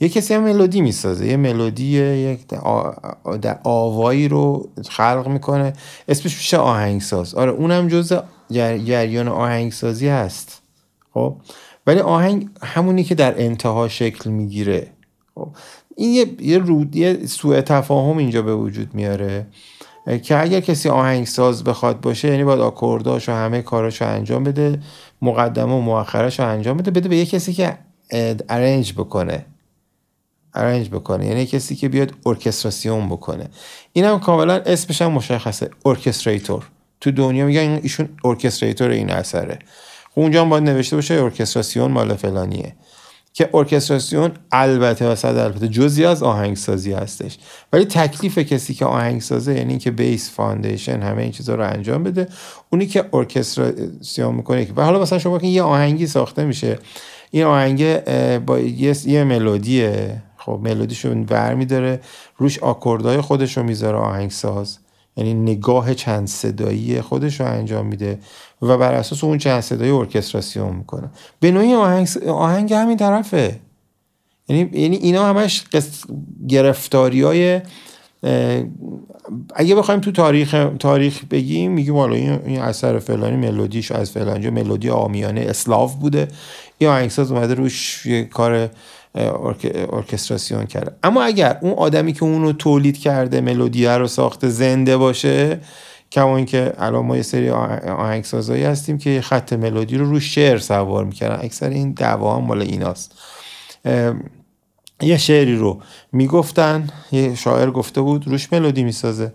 یه 0.00 0.08
کسی 0.08 0.34
هم 0.34 0.44
ملودی 0.44 0.80
می‌سازه. 0.80 1.26
یه 1.26 1.36
ملودی 1.36 1.84
یک 1.84 2.46
در 3.40 3.58
آوایی 3.64 4.28
رو 4.28 4.68
خلق 4.90 5.28
می‌کنه. 5.28 5.72
اسمش 6.08 6.36
میشه 6.36 6.56
آهنگساز. 6.56 7.34
آره 7.34 7.50
اونم 7.50 7.88
جز 7.88 8.12
جریان 8.50 9.28
آهنگسازی 9.28 10.08
هست. 10.08 10.62
خب. 11.18 11.36
ولی 11.86 12.00
آهنگ 12.00 12.48
همونی 12.62 13.04
که 13.04 13.14
در 13.14 13.42
انتها 13.42 13.88
شکل 13.88 14.30
می‌گیره. 14.30 14.86
خب. 15.34 15.48
این 15.96 16.14
یه 16.14 16.26
یه 16.40 16.58
رود 16.58 16.96
یه 16.96 17.26
سوء 17.26 17.60
تفاهم 17.60 18.18
اینجا 18.18 18.42
به 18.42 18.54
وجود 18.54 18.94
میاره 18.94 19.46
که 20.22 20.42
اگر 20.42 20.60
کسی 20.60 20.88
آهنگساز 20.88 21.64
بخواد 21.64 22.00
باشه 22.00 22.28
یعنی 22.28 22.44
باید 22.44 22.60
آکورداش 22.60 23.28
و 23.28 23.32
همه 23.32 23.62
کاراشو 23.62 24.08
انجام 24.08 24.44
بده 24.44 24.80
مقدمه 25.22 25.74
و 25.74 25.80
مؤخرش 25.80 26.40
رو 26.40 26.48
انجام 26.48 26.76
بده 26.76 26.90
بده 26.90 27.08
به 27.08 27.16
یه 27.16 27.26
کسی 27.26 27.52
که 27.52 27.78
arrange 28.48 28.92
بکنه. 28.92 29.46
arrange 30.54 30.88
بکنه. 30.88 31.26
یعنی 31.26 31.46
کسی 31.46 31.76
که 31.76 31.88
بیاد 31.88 32.12
ارکستراسیون 32.26 33.08
بکنه. 33.08 33.48
این 33.92 34.04
هم 34.04 34.20
کاملا 34.20 34.54
اسمش 34.54 35.02
هم 35.02 35.12
مشخصه 35.12 35.70
orchestrator. 35.86 36.68
تو 37.00 37.10
دنیا 37.10 37.46
میگن 37.46 37.80
ایشون 37.82 38.08
orchestrator 38.24 38.90
این 38.90 39.10
اثره. 39.10 39.58
اونجا 40.14 40.42
هم 40.42 40.48
باید 40.48 40.64
نوشته 40.64 40.96
باشه 40.96 41.14
ارکستراسیون 41.14 41.90
مال 41.90 42.14
فلانیه. 42.14 42.74
که 43.32 43.50
ارکستراسیون 43.54 44.30
البته 44.52 45.08
و 45.08 45.14
صد 45.14 45.36
البته 45.36 45.68
جزئی 45.68 46.04
از 46.04 46.22
آهنگسازی 46.22 46.92
هستش. 46.92 47.38
ولی 47.72 47.84
تکلیف 47.84 48.38
کسی 48.38 48.74
که 48.74 48.84
آهنگسازه 48.84 49.54
یعنی 49.54 49.70
اینکه 49.70 49.90
base 49.90 50.30
foundation 50.30 51.00
همه 51.00 51.22
این 51.22 51.32
چیزها 51.32 51.54
رو 51.54 51.64
انجام 51.64 52.02
بده 52.02 52.28
اونی 52.70 52.86
که 52.86 53.04
ارکستراسیون 53.12 54.34
می‌کنه 54.34 54.68
و 54.76 54.84
حالا 54.84 55.00
مثلا 55.00 55.18
شما 55.18 55.38
که 55.38 55.46
یه 55.46 55.62
آهنگی 55.62 56.06
ساخته 56.06 56.44
میشه 56.44 56.78
این 57.30 57.44
آهنگ 57.44 58.04
با 58.38 58.58
یه, 58.58 58.96
یه 59.06 59.24
ملودیه. 59.24 60.22
خب 60.36 60.60
ملودیشو 60.62 61.24
ور 61.30 61.54
میداره 61.54 62.00
روش 62.36 62.58
آکوردهای 62.58 63.20
خودش 63.20 63.56
رو 63.56 63.62
می‌ذاره 63.62 63.98
آهنگساز. 63.98 64.78
یعنی 65.16 65.34
نگاه 65.34 65.94
چند 65.94 66.28
صدایی 66.28 67.00
خودش 67.00 67.40
رو 67.40 67.46
انجام 67.46 67.86
میده. 67.86 68.18
و 68.62 68.78
بر 68.78 68.94
اساس 68.94 69.24
اون 69.24 69.38
چند 69.38 69.60
صدایی 69.60 69.90
ارکستراسیون 69.90 70.76
می‌کنه. 70.76 71.10
به 71.40 71.50
نوعی 71.50 71.74
آهنگ, 71.74 72.08
آهنگ 72.28 72.72
همین 72.72 72.96
طرفه. 72.96 73.60
یعنی 74.48 74.70
یعنی 74.72 74.96
اینا 74.96 75.26
همش 75.26 75.64
گرفتاری 76.48 77.22
های 77.22 77.60
اگه 79.54 79.74
بخوایم 79.74 80.00
تو 80.00 80.12
تاریخ 80.12 80.68
تاریخ 80.78 81.24
بگیم 81.30 81.72
میگیم 81.72 81.96
حالا 81.96 82.14
این 82.14 82.60
اثر 82.60 82.98
فلانی 82.98 83.36
ملودیش 83.36 83.92
از 83.92 84.10
فلانجا 84.10 84.50
ملودی 84.50 84.90
آمیانه 84.90 85.40
اسلاف 85.40 85.94
بوده. 85.94 86.28
این 86.78 86.90
آهنگساز 86.90 87.32
اومده 87.32 87.54
روش 87.54 88.06
یه 88.06 88.24
کار 88.24 88.70
ارکستراسیون 89.92 90.66
کرده. 90.66 90.92
اما 91.02 91.22
اگر 91.22 91.58
اون 91.62 91.72
آدمی 91.72 92.12
که 92.12 92.22
اونو 92.22 92.52
تولید 92.52 92.98
کرده 92.98 93.40
ملودیه 93.40 93.90
رو 93.90 94.06
ساخته 94.06 94.48
زنده 94.48 94.96
باشه 94.96 95.60
کما 96.12 96.36
اینکه 96.36 96.72
الان 96.78 97.06
ما 97.06 97.16
یه 97.16 97.22
سری 97.22 97.50
آهنگسازایی 97.50 98.64
هستیم 98.64 98.98
که 98.98 99.20
خط 99.20 99.52
ملودی 99.52 99.96
رو 99.96 100.10
رو 100.10 100.20
شعر 100.20 100.58
سوار 100.58 101.04
می‌کردن. 101.04 101.44
اکثر 101.44 101.68
این 101.68 101.92
دعوا 101.92 102.36
هم 102.36 102.44
مال 102.44 102.62
ایناست. 102.62 103.18
یه 105.02 105.18
شعری 105.18 105.56
رو 105.56 105.80
می‌گفتن 106.12 106.90
یه 107.12 107.34
شاعر 107.34 107.70
گفته 107.70 108.00
بود 108.00 108.28
روش 108.28 108.52
ملودی 108.52 108.84
می‌سازه. 108.84 109.32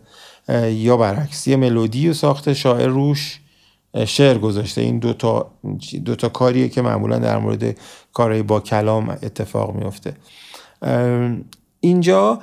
یا 0.70 0.98
برعکس 0.98 1.48
یه 1.48 1.56
ملودی 1.56 2.08
رو 2.08 2.14
ساخته 2.14 2.54
شاعر 2.54 2.88
روش 2.88 3.40
شعر 4.06 4.38
گذاشته. 4.38 4.82
این 4.82 5.00
دوتا, 5.00 5.52
دوتا 6.06 6.30
کاریه 6.30 6.70
که 6.70 6.82
معمولا 6.82 7.20
در 7.20 7.38
مورد 7.38 7.78
کارهای 8.14 8.44
با 8.44 8.60
کلام 8.60 9.10
اتفاق 9.10 9.76
میفته 9.76 10.14
اینجا 11.80 12.40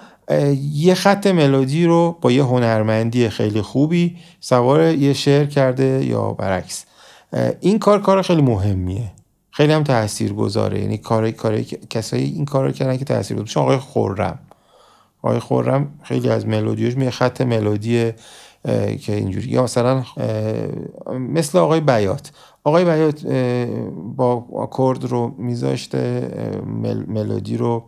یه 0.72 0.94
خط 0.94 1.26
ملودی 1.26 1.86
رو 1.86 2.18
با 2.20 2.32
یه 2.32 2.44
هنرمندی 2.44 3.28
خیلی 3.28 3.62
خوبی 3.62 4.16
سوار 4.40 4.94
یه 4.94 5.12
شعر 5.12 5.46
کرده 5.46 6.04
یا 6.04 6.32
برعکس. 6.32 6.84
این 7.60 7.78
کار 7.78 8.02
کار 8.02 8.22
خیلی 8.22 8.42
مهمیه. 8.42 9.12
خیلی 9.50 9.72
هم 9.72 9.84
تأثیر 9.84 10.32
گذاره 10.32 10.80
یعنی 10.80 10.98
کار 10.98 11.30
کار 11.30 11.60
کسایی 11.62 12.24
این 12.24 12.44
کار 12.44 12.66
رو 12.66 12.72
کردن 12.72 12.96
که 12.96 13.04
تاثیر 13.04 13.36
گذاره 13.36 13.66
آقای 13.66 13.76
خورم 13.76 14.38
آقای 15.22 15.38
خورم 15.38 15.88
خیلی 16.02 16.28
از 16.28 16.46
ملودیوش 16.46 16.96
می 16.96 17.10
خط 17.10 17.40
ملودی 17.40 18.12
که 19.00 19.14
اینجوری. 19.14 19.50
یا 19.50 19.62
مثلا 19.62 20.04
مثل 21.18 21.58
آقای 21.58 21.80
بیات. 21.80 22.32
آقای 22.64 22.84
بیات 22.84 23.26
با 24.16 24.44
آکورد 24.56 25.04
رو 25.04 25.34
میذاشته 25.38 26.30
ملودی 27.08 27.56
رو 27.56 27.84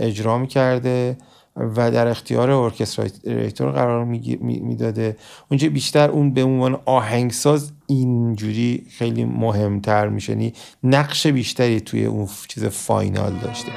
اجرا 0.00 0.38
می‌کرده. 0.38 1.16
و 1.56 1.90
در 1.90 2.08
اختیار 2.08 2.50
ارکستراتور 2.50 3.70
قرار 3.70 4.04
می‌داده. 4.04 5.16
اونجا 5.50 5.68
بیشتر 5.68 6.10
اون 6.10 6.34
به 6.34 6.42
عنوان 6.42 6.80
آهنگساز 6.84 7.72
اینجوری 7.86 8.86
خیلی 8.90 9.24
مهمتر 9.24 10.08
میشه. 10.08 10.32
یعنی 10.32 10.52
نقش 10.82 11.26
بیشتری 11.26 11.80
توی 11.80 12.04
اون 12.04 12.28
چیز 12.48 12.64
فاینال 12.64 13.32
داشته. 13.32 13.72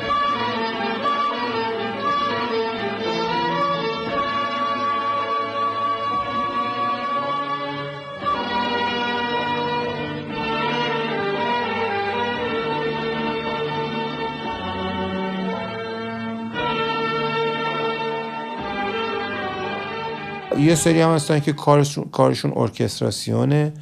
یه 20.59 20.75
سری 20.75 21.01
هم 21.01 21.09
هستن 21.09 21.39
که 21.39 21.53
کارشون, 21.53 22.09
کارشون 22.11 22.53
ارکستراسیونه 22.55 23.73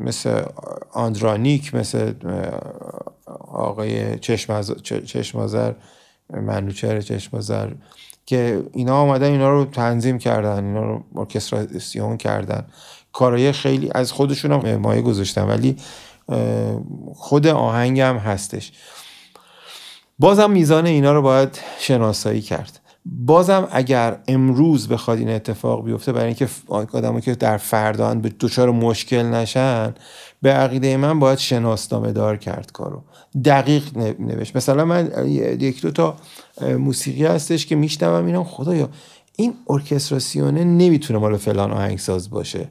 مثل 0.00 0.42
آندرانیک 0.92 1.74
مثل 1.74 2.12
آقای 3.52 4.18
چشمازر 5.06 5.72
منوچهر 6.30 7.00
چشمازر 7.00 7.70
که 8.26 8.62
اینا 8.72 8.96
آمدن 8.96 9.30
اینا 9.30 9.50
رو 9.50 9.64
تنظیم 9.64 10.18
کردن 10.18 10.64
اینا 10.64 10.84
رو 10.84 11.04
ارکستراسیون 11.16 12.16
کردن. 12.16 12.66
کارهای 13.12 13.52
خیلی 13.52 13.90
از 13.94 14.12
خودشون 14.12 14.52
هم 14.52 14.76
مایه 14.76 15.02
گذاشتن 15.02 15.42
ولی 15.42 15.76
خود 17.14 17.46
آهنگ 17.46 18.00
هم 18.00 18.16
هستش. 18.16 18.72
بازم 20.18 20.50
میزان 20.50 20.86
اینا 20.86 21.12
رو 21.12 21.22
باید 21.22 21.60
شناسایی 21.78 22.40
کرد. 22.40 22.80
بازم 23.06 23.68
اگر 23.70 24.18
امروز 24.28 24.88
بخواد 24.88 25.18
این 25.18 25.28
اتفاق 25.30 25.84
بیفته 25.84 26.12
برای 26.12 26.26
اینکه 26.26 26.48
آدمایی 26.68 27.20
که 27.20 27.34
در 27.34 27.56
فردان 27.56 28.20
به 28.20 28.32
دچار 28.40 28.70
مشکل 28.70 29.22
نشن 29.22 29.94
به 30.42 30.52
عقیده 30.52 30.96
من 30.96 31.18
باید 31.18 31.38
شناسنامه 31.38 32.12
دار 32.12 32.36
کرد 32.36 32.72
کارو. 32.72 33.02
دقیق 33.44 33.98
نوشت. 34.18 34.56
مثلا 34.56 34.84
من 34.84 35.28
یک 35.60 35.82
دو 35.82 35.90
تا 35.90 36.16
موسیقی 36.78 37.24
هستش 37.24 37.66
که 37.66 37.76
میشنوم 37.76 38.26
اینم 38.26 38.44
خدایا 38.44 38.88
این 39.36 39.54
ارکستراسیونه 39.68 40.64
نمی‌تونه 40.64 41.18
مال 41.18 41.36
فلان 41.36 41.72
آهنگساز 41.72 42.30
باشه. 42.30 42.68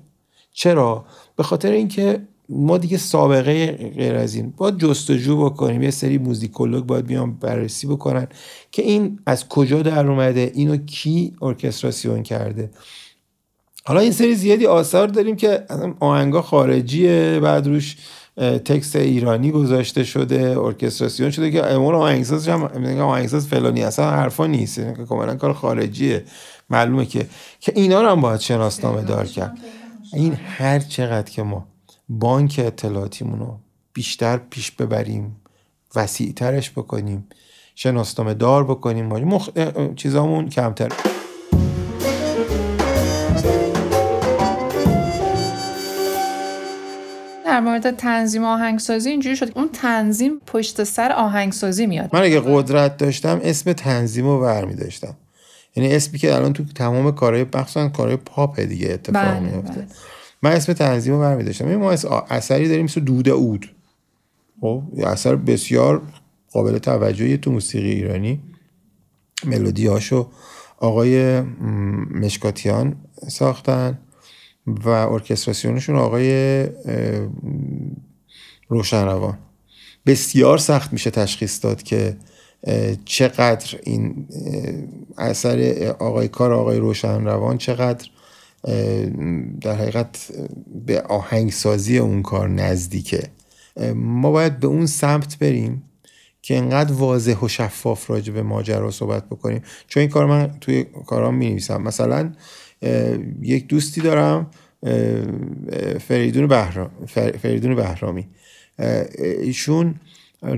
چرا؟ 0.53 1.05
به 1.35 1.43
خاطر 1.43 1.71
اینکه 1.71 2.27
ما 2.49 2.77
دیگه 2.77 2.97
سابقه 2.97 3.71
غیر 3.95 4.15
از 4.15 4.35
این. 4.35 4.53
باید 4.57 4.77
جستجو 4.77 5.45
بکنیم. 5.45 5.83
یه 5.83 5.91
سری 5.91 6.17
موزیکولوگ 6.17 6.83
باید 6.83 7.05
بیان 7.05 7.33
بررسی 7.33 7.87
بکنن 7.87 8.27
که 8.71 8.81
این 8.81 9.19
از 9.25 9.47
کجا 9.47 9.81
در 9.81 10.07
اومده 10.07 10.51
اینو 10.55 10.77
کی 10.77 11.35
ارکستراسیون 11.41 12.23
کرده. 12.23 12.69
حالا 13.85 14.03
یه 14.03 14.11
سری 14.11 14.35
زیادی 14.35 14.65
آثار 14.65 15.07
داریم 15.07 15.35
که 15.35 15.65
آهنگا 15.99 16.41
خارجیه 16.41 17.39
بعد 17.43 17.67
روش 17.67 17.97
تکست 18.65 18.95
ایرانی 18.95 19.51
گذاشته 19.51 20.03
شده 20.03 20.59
ارکستراسیون 20.59 21.31
شده 21.31 21.51
که 21.51 21.65
امون 21.65 21.95
آهنگساز 21.95 22.47
هم 22.47 22.63
آهنگساز 23.01 23.47
فلانی 23.47 23.83
اصلا 23.83 24.11
حرفا 24.11 24.47
نیست. 24.47 24.77
یعنی 24.77 24.95
که 24.95 25.05
کاملا 25.05 25.35
کار 25.35 25.53
خارجیه. 25.53 26.23
معلومه 26.69 27.05
که 27.05 27.27
که 27.59 27.73
اینا 27.75 28.01
رو 28.01 28.09
هم 28.09 28.21
باید 28.21 28.39
شناسنامه 28.39 29.01
دار 29.01 29.25
کرد. 29.25 29.57
این 30.13 30.33
هر 30.33 30.79
چقدر 30.79 31.31
که 31.31 31.43
ما 31.43 31.67
بانک 32.09 32.61
اطلاعاتیمون 32.65 33.39
رو 33.39 33.59
بیشتر 33.93 34.37
پیش 34.37 34.71
ببریم 34.71 35.35
وسیع 35.95 36.33
ترش 36.33 36.71
بکنیم 36.71 37.27
شناسنامه 37.75 38.33
دار 38.33 38.63
بکنیم. 38.63 39.05
مخ... 39.05 39.49
چیزامون 39.95 40.49
کمتر 40.49 40.91
در 47.45 47.59
مورد 47.59 47.95
تنظیم 47.95 48.43
آهنگسازی 48.43 49.09
اینجوری 49.09 49.35
شد 49.35 49.51
اون 49.55 49.69
تنظیم 49.73 50.41
پشت 50.47 50.83
سر 50.83 51.11
آهنگسازی 51.11 51.87
میاد. 51.87 52.09
من 52.13 52.23
اگه 52.23 52.41
قدرت 52.45 52.97
داشتم 52.97 53.39
اسم 53.43 53.73
تنظیم 53.73 54.25
رو 54.25 54.39
برمی 54.39 54.75
داشتم 54.75 55.17
یعنی 55.75 55.95
اسمی 55.95 56.19
که 56.19 56.35
الان 56.35 56.53
تو 56.53 56.63
تمام 56.63 57.11
کارهای 57.11 57.43
بخصوصا 57.43 57.89
کارهای 57.89 58.17
پاپ 58.17 58.59
دیگه 58.59 58.93
اتفاق 58.93 59.23
بله 59.23 59.39
میفته 59.39 59.73
بله. 59.73 59.87
من 60.43 60.51
اسم 60.51 60.73
تنظیم 60.73 61.13
رو 61.13 61.19
برمی 61.19 61.43
داشتم 61.43 61.75
ما 61.75 61.91
اثری 62.29 62.67
داریم 62.67 62.85
مثل 62.85 63.01
دوده 63.01 63.31
اود. 63.31 63.71
خب 64.61 64.83
اثر 65.03 65.35
بسیار 65.35 66.01
قابل 66.51 66.77
توجهی 66.77 67.37
تو 67.37 67.51
موسیقی 67.51 67.91
ایرانی. 67.91 68.39
ملودی 69.45 69.87
هاشو 69.87 70.27
آقای 70.77 71.41
مشکاتیان 72.11 72.95
ساختن 73.27 73.99
و 74.67 74.89
ارکستراسیونشون 74.89 75.95
آقای 75.95 76.67
روشنروان. 78.69 79.37
بسیار 80.05 80.57
سخت 80.57 80.93
میشه 80.93 81.11
تشخیص 81.11 81.63
داد 81.63 81.83
که 81.83 82.17
چقدر 83.05 83.79
این 83.83 84.27
اثر 85.17 85.87
آقای 85.99 86.27
کار 86.27 86.53
آقای 86.53 86.77
روشن 86.77 87.23
روان 87.23 87.57
چقدر 87.57 88.09
در 89.61 89.75
حقیقت 89.75 90.31
به 90.85 91.01
آهنگسازی 91.01 91.97
اون 91.97 92.21
کار 92.21 92.49
نزدیکه. 92.49 93.23
ما 93.95 94.31
باید 94.31 94.59
به 94.59 94.67
اون 94.67 94.85
سمت 94.85 95.39
بریم 95.39 95.83
که 96.41 96.57
انقدر 96.57 96.93
واضح 96.93 97.39
و 97.39 97.47
شفاف 97.47 98.09
راجع 98.09 98.33
به 98.33 98.43
ماجرا 98.43 98.91
صحبت 98.91 99.25
بکنیم. 99.25 99.61
چون 99.87 100.01
این 100.01 100.09
کار 100.09 100.25
من 100.25 100.57
توی 100.61 100.83
کارام 100.83 101.35
می 101.35 101.49
نویسم 101.49 101.81
مثلا 101.81 102.33
یک 103.41 103.67
دوستی 103.67 104.01
دارم 104.01 104.51
فریدون, 106.07 106.47
بهرام 106.47 106.91
فریدون 107.41 107.75
بهرامی. 107.75 108.27
ایشون 109.41 109.95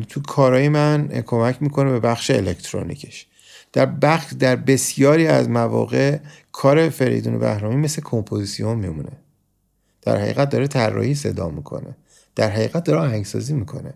تو 0.10 0.22
کارهای 0.22 0.70
من 0.70 1.08
کمک 1.08 1.62
می‌کنه 1.62 1.92
به 1.92 2.00
بخش 2.00 2.32
الکترونیکش. 2.32 3.28
در 3.76 3.86
بخش 3.86 4.34
در 4.34 4.56
بسیاری 4.56 5.28
از 5.28 5.50
مواقع 5.50 6.18
کار 6.52 6.90
فریدون 6.90 7.40
بهرامی 7.40 7.76
مثل 7.76 8.02
کمپوزیسیون 8.02 8.78
میمونه. 8.78 9.12
در 10.02 10.18
حقیقت 10.18 10.50
داره 10.50 10.68
طراحی 10.68 11.16
صدا 11.16 11.50
می‌کنه. 11.50 11.96
در 12.36 12.50
حقیقت 12.50 12.84
داره 12.84 13.00
آهنگسازی 13.00 13.54
می‌کنه. 13.54 13.94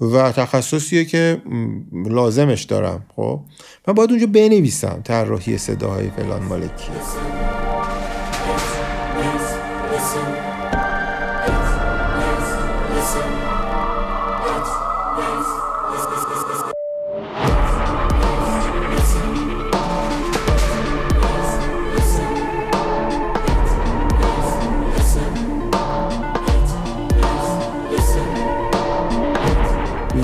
و 0.00 0.32
تخصصیه 0.32 1.04
که 1.04 1.42
لازمش 1.92 2.62
دارم 2.62 3.04
خب؟ 3.16 3.40
من 3.88 3.94
باید 3.94 4.10
اونجا 4.10 4.26
بنویسم 4.26 5.00
طراحی 5.04 5.58
صداهای 5.58 6.10
فلان 6.10 6.42
مالکیه 6.42 7.51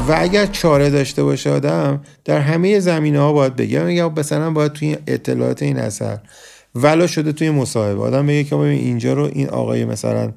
و 0.08 0.14
اگر 0.18 0.46
چاره 0.46 0.90
داشته 0.90 1.22
باشه 1.22 1.50
آدم 1.50 2.00
در 2.24 2.40
همه 2.40 2.80
زمینه 2.80 3.20
ها 3.20 3.32
باید 3.32 3.56
بگه. 3.56 3.82
میگه 3.82 4.08
مثلا 4.08 4.50
باید 4.50 4.72
توی 4.72 4.96
اطلاعات 5.06 5.62
این 5.62 5.78
اثر 5.78 6.18
ولا 6.74 7.06
شده 7.06 7.32
توی 7.32 7.50
مصاحبه. 7.50 8.00
آدم 8.00 8.26
بگه 8.26 8.44
که 8.44 8.56
ببین 8.56 8.78
اینجا 8.78 9.12
رو 9.12 9.30
این 9.32 9.48
آقای 9.48 9.84
مثلا 9.84 10.32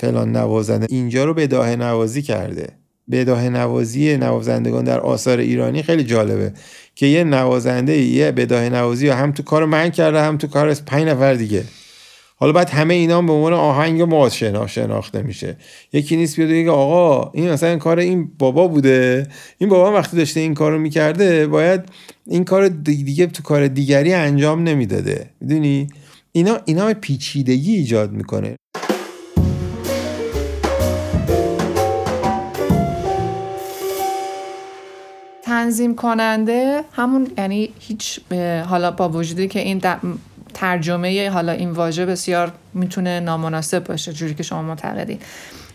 فلان 0.00 0.36
نوازنده 0.36 0.86
اینجا 0.90 1.24
رو 1.24 1.34
بداه 1.34 1.76
نوازی 1.76 2.22
کرده. 2.22 2.68
بداه 3.10 3.48
نوازی 3.48 4.16
نوازندگان 4.16 4.84
در 4.84 5.00
آثار 5.00 5.38
ایرانی 5.38 5.82
خیلی 5.82 6.04
جالبه 6.04 6.52
که 6.94 7.06
یه 7.06 7.24
نوازنده 7.24 7.96
یه 7.98 8.32
بداه 8.32 8.68
نوازی 8.68 9.08
هم 9.08 9.32
تو 9.32 9.42
کار 9.42 9.64
من 9.64 9.90
کرده 9.90 10.20
هم 10.22 10.36
تو 10.36 10.46
کار 10.46 10.74
پنج 10.74 11.08
نفر 11.08 11.34
دیگه. 11.34 11.64
حالا 12.42 12.52
بعد 12.52 12.70
همه 12.70 12.94
اینا 12.94 13.22
به 13.22 13.32
عنوان 13.32 13.52
آهنگ 13.52 14.02
ما 14.02 14.28
شناخته 14.66 15.22
میشه. 15.22 15.56
یکی 15.92 16.16
نیست 16.16 16.36
بیاد 16.36 16.50
بگه 16.50 16.70
آقا 16.70 17.30
این 17.34 17.50
مثلا 17.50 17.76
کار 17.76 17.98
این 17.98 18.30
بابا 18.38 18.68
بوده. 18.68 19.28
این 19.58 19.68
بابا 19.68 19.92
وقتی 19.92 20.16
داشته 20.16 20.40
این 20.40 20.54
کارو 20.54 20.78
می‌کرده 20.78 21.46
باید 21.46 21.80
این 22.26 22.44
کار 22.44 22.68
دیگه 22.68 23.26
تو 23.26 23.42
کار 23.42 23.68
دیگری 23.68 24.14
انجام 24.14 24.62
نمی‌داده. 24.62 25.30
می‌دونی؟ 25.40 25.86
اینا 26.32 26.58
اینا 26.64 26.94
پیچیدگی 26.94 27.76
ایجاد 27.76 28.12
می‌کنه. 28.12 28.56
تنظیم 35.44 35.94
کننده 35.94 36.84
همون 36.92 37.28
یعنی 37.38 37.68
هیچ 37.80 38.20
حالا 38.68 38.90
با 38.90 39.08
وجودی 39.08 39.48
که 39.48 39.60
این 39.60 39.78
ترجمه 40.54 41.30
حالا 41.30 41.52
این 41.52 41.70
واژه 41.70 42.06
بسیار 42.06 42.52
می‌تونه 42.74 43.20
نامناسب 43.20 43.84
باشه 43.84 44.12
جوری 44.12 44.34
که 44.34 44.42
شما 44.42 44.62
معتقدین. 44.62 45.18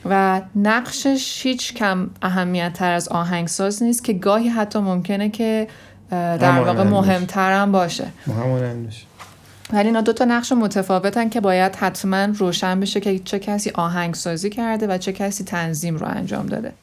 و 0.05 0.41
نقشش 0.55 1.39
هیچ 1.43 1.73
کم 1.73 2.09
اهمیت 2.21 2.73
تر 2.73 2.91
از 2.91 3.07
آهنگساز 3.07 3.83
نیست 3.83 4.03
که 4.03 4.13
گاهی 4.13 4.49
حتی 4.49 4.79
ممکنه 4.79 5.29
که 5.29 5.67
در 6.11 6.59
واقع 6.59 6.83
مهمتر 6.83 7.61
هم 7.61 7.71
باشه. 7.71 8.07
ولی 9.73 9.87
اینا 9.87 10.01
دو 10.01 10.13
تا 10.13 10.25
نقش 10.25 10.51
متفاوتن 10.51 11.29
که 11.29 11.41
باید 11.41 11.75
حتما 11.75 12.25
روشن 12.25 12.79
بشه 12.79 12.99
که 12.99 13.19
چه 13.19 13.39
کسی 13.39 13.69
آهنگسازی 13.69 14.49
کرده 14.49 14.87
و 14.87 14.97
چه 14.97 15.13
کسی 15.13 15.43
تنظیم 15.43 15.97
رو 15.97 16.07
انجام 16.07 16.45
داده. 16.45 16.73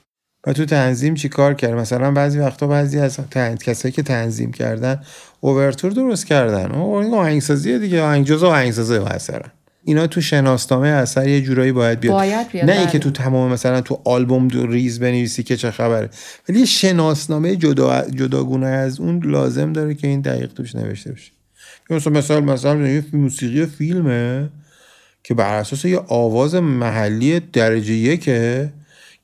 و 0.47 0.53
تو 0.53 0.65
تنظیم 0.65 1.15
چی 1.15 1.29
کار 1.29 1.55
کرد 1.55 1.75
مثلا 1.75 2.11
بعضی 2.11 2.39
وقتا 2.39 2.67
بعضی 2.67 2.99
از 2.99 3.19
کسایی 3.65 3.93
که 3.93 4.03
تنظیم 4.03 4.53
کردن 4.53 5.01
اوورتور 5.41 5.93
درست 5.93 6.27
کردن. 6.27 6.73
این 6.73 7.15
آهنگسازی 7.15 7.79
دیگه 7.79 8.03
آهنگ 8.03 8.27
جزء 8.27 8.47
آهنگسازی 8.47 8.95
اثرن. 8.95 9.51
اینا 9.85 10.07
تو 10.07 10.21
شناسنامه 10.21 10.89
اثر 10.89 11.29
یه 11.29 11.41
جورایی 11.41 11.73
باید 11.73 12.01
بیاد, 12.01 12.15
باید 12.15 12.49
بیاد 12.49 12.71
نه 12.71 12.73
اینکه 12.73 12.99
بله. 12.99 12.99
تو 12.99 13.11
تمام 13.11 13.53
مثلا 13.53 13.81
تو 13.81 14.01
آلبوم 14.05 14.49
دو 14.49 14.67
ریز 14.67 15.01
بنویسی 15.01 15.43
که 15.43 15.57
چه 15.57 15.71
خبره. 15.71 16.11
ولی 16.49 16.59
یه 16.59 16.67
شناسنامه 16.67 17.57
جدا 17.57 18.11
جداگونه 18.11 18.67
از 18.67 19.01
اون 19.01 19.23
لازم 19.25 19.73
داره 19.73 19.95
که 19.95 20.07
این 20.07 20.21
دقیق 20.21 20.53
توش 20.53 20.75
نوشته 20.75 21.13
بشه. 21.13 21.33
مثلا 21.91 22.13
مثلا 22.13 22.41
مثلا 22.41 22.89
یه 22.89 23.05
موسیقی 23.13 23.67
فیلمه 23.67 24.49
که 25.25 25.35
بر 25.35 25.55
اساس 25.55 25.85
یه 25.85 26.01
آواز 26.09 26.55
محلی 26.55 27.41
درجه 27.41 27.95
یکه 27.95 28.73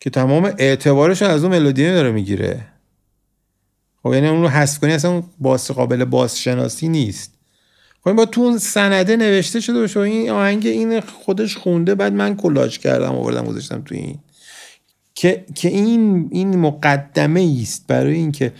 که 0.00 0.10
تمام 0.10 0.52
اعتبارش 0.58 1.22
از 1.22 1.44
اون 1.44 1.52
ملودی 1.52 1.84
داره 1.84 2.12
می‌گیره. 2.12 2.66
خب 4.02 4.12
یعنی 4.14 4.28
اون 4.28 4.42
رو 4.42 4.48
حذف 4.48 4.78
کنی 4.78 4.92
اصلا 4.92 5.22
باز 5.38 5.70
قابل 5.70 6.04
بازشناسی 6.04 6.88
نیست. 6.88 7.34
خب 8.04 8.12
با 8.12 8.24
تو 8.24 8.40
اون 8.40 8.58
سنده 8.58 9.16
نوشته 9.16 9.60
شده 9.60 9.80
باشه 9.80 10.00
این 10.00 10.30
آهنگ 10.30 10.66
این 10.66 11.00
خودش 11.00 11.56
خونده 11.56 11.94
بعد 11.94 12.12
من 12.12 12.36
کلاژ 12.36 12.78
کردم 12.78 13.14
آوردم 13.14 13.44
گذاشتم 13.44 13.82
تو 13.82 13.94
این. 13.94 14.18
که 15.14 15.44
که 15.54 15.68
این 15.68 16.28
این 16.32 16.56
مقدمه 16.56 17.56
است 17.62 17.86
برای 17.86 18.14
اینکه 18.14 18.52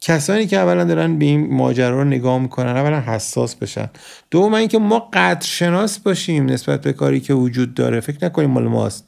کسانی 0.00 0.46
که 0.46 0.56
اولا 0.56 0.84
دارن 0.84 1.18
به 1.18 1.24
این 1.24 1.54
ماجرا 1.54 2.02
رو 2.02 2.04
نگاه 2.04 2.38
می‌کنن 2.38 2.76
اولا 2.76 3.00
حساس 3.00 3.54
بشن. 3.54 3.90
دوم 4.30 4.54
اینکه 4.54 4.78
ما 4.78 5.08
قدر 5.12 5.46
شناس 5.46 5.98
باشیم 5.98 6.46
نسبت 6.46 6.80
به 6.80 6.92
کاری 6.92 7.20
که 7.20 7.34
وجود 7.34 7.74
داره. 7.74 8.00
فکر 8.00 8.24
نکنیم 8.24 8.50
مال 8.50 8.64
ماست. 8.64 9.07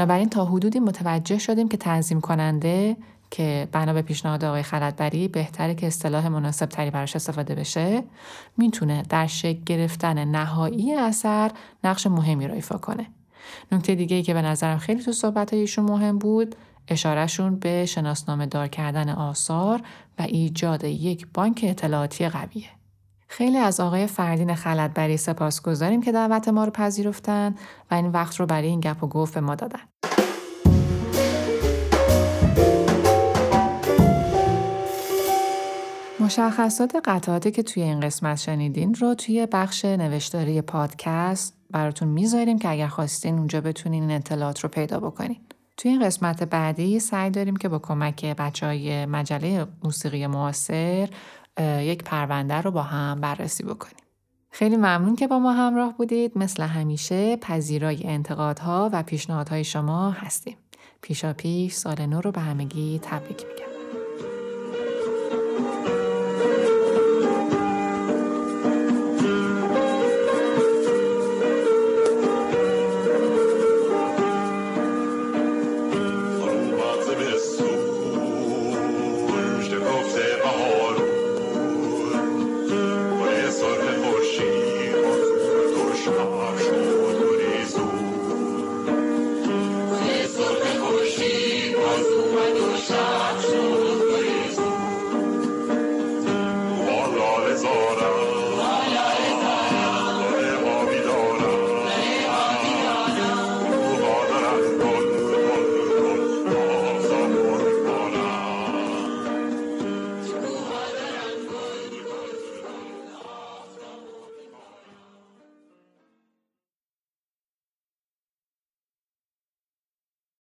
بنابراین 0.00 0.28
تا 0.28 0.44
حدودی 0.44 0.80
متوجه 0.80 1.38
شدیم 1.38 1.68
که 1.68 1.76
تنظیم 1.76 2.20
کننده 2.20 2.96
که 3.30 3.68
بنا 3.72 3.92
به 3.92 4.02
پیشنهاد 4.02 4.44
آقای 4.44 4.62
خلدبری 4.62 5.28
بهتره 5.28 5.74
که 5.74 5.86
اصطلاح 5.86 6.28
مناسب 6.28 6.66
تری 6.66 6.90
براش 6.90 7.16
استفاده 7.16 7.54
بشه 7.54 8.02
می‌تونه 8.56 9.02
در 9.08 9.26
شکل 9.26 9.60
گرفتن 9.66 10.24
نهایی 10.24 10.94
اثر 10.94 11.50
نقش 11.84 12.06
مهمی 12.06 12.48
رو 12.48 12.54
ایفا 12.54 12.78
کنه. 12.78 13.06
نکته 13.72 13.94
دیگه 13.94 14.16
ای 14.16 14.22
که 14.22 14.34
به 14.34 14.42
نظرم 14.42 14.78
خیلی 14.78 15.02
تو 15.02 15.12
صحبت 15.12 15.52
ایشون 15.52 15.84
مهم 15.84 16.18
بود 16.18 16.56
اشارهشون 16.88 17.56
به 17.56 17.86
شناسنامه 17.86 18.46
دار 18.46 18.68
کردن 18.68 19.08
آثار 19.08 19.82
و 20.18 20.22
ایجاد 20.22 20.84
یک 20.84 21.26
بانک 21.34 21.60
اطلاعاتی 21.68 22.28
قویه. 22.28 22.79
خیلی 23.32 23.58
از 23.58 23.80
آقای 23.80 24.06
فردین 24.06 24.54
خلدبری 24.54 25.16
سپاس 25.16 25.62
گذاریم 25.62 26.02
که 26.02 26.12
دعوت 26.12 26.48
ما 26.48 26.64
رو 26.64 26.70
پذیرفتن 26.70 27.54
و 27.90 27.94
این 27.94 28.06
وقت 28.06 28.36
رو 28.36 28.46
برای 28.46 28.68
این 28.68 28.80
گپ 28.80 29.04
و 29.04 29.06
گفت 29.06 29.36
ما 29.36 29.54
دادن. 29.54 29.80
مشخصات 36.20 36.96
قطعاتی 37.04 37.50
که 37.50 37.62
توی 37.62 37.82
این 37.82 38.00
قسمت 38.00 38.36
شنیدین 38.36 38.94
رو 38.94 39.14
توی 39.14 39.46
بخش 39.52 39.84
نوشتاری 39.84 40.62
پادکست 40.62 41.54
براتون 41.70 42.08
می‌ذاریم 42.08 42.58
که 42.58 42.68
اگر 42.68 42.88
خواستین 42.88 43.38
اونجا 43.38 43.60
بتونین 43.60 44.02
این 44.02 44.12
اطلاعات 44.12 44.60
رو 44.60 44.68
پیدا 44.68 45.00
بکنین. 45.00 45.40
توی 45.76 45.90
این 45.90 46.04
قسمت 46.04 46.42
بعدی 46.42 47.00
سعی 47.00 47.30
داریم 47.30 47.56
که 47.56 47.68
با 47.68 47.78
کمک 47.78 48.24
بچه 48.24 48.66
های 48.66 49.06
مجله 49.06 49.66
موسیقی 49.84 50.26
معاصر 50.26 51.08
یک 51.60 52.04
پرونده 52.04 52.54
رو 52.54 52.70
با 52.70 52.82
هم 52.82 53.20
بررسی 53.20 53.62
بکنیم. 53.62 53.96
خیلی 54.50 54.76
ممنون 54.76 55.16
که 55.16 55.26
با 55.26 55.38
ما 55.38 55.52
همراه 55.52 55.96
بودید. 55.96 56.38
مثل 56.38 56.62
همیشه 56.62 57.36
پذیرای 57.36 58.00
انتقادها 58.04 58.90
و 58.92 59.02
پیشنهادهای 59.02 59.64
شما 59.64 60.10
هستیم. 60.10 60.56
پیشا 61.02 61.32
پیش 61.32 61.72
سال 61.72 62.06
نو 62.06 62.20
رو 62.20 62.32
به 62.32 62.40
همگی 62.40 63.00
تبریک 63.02 63.46
میگم. 63.46 63.69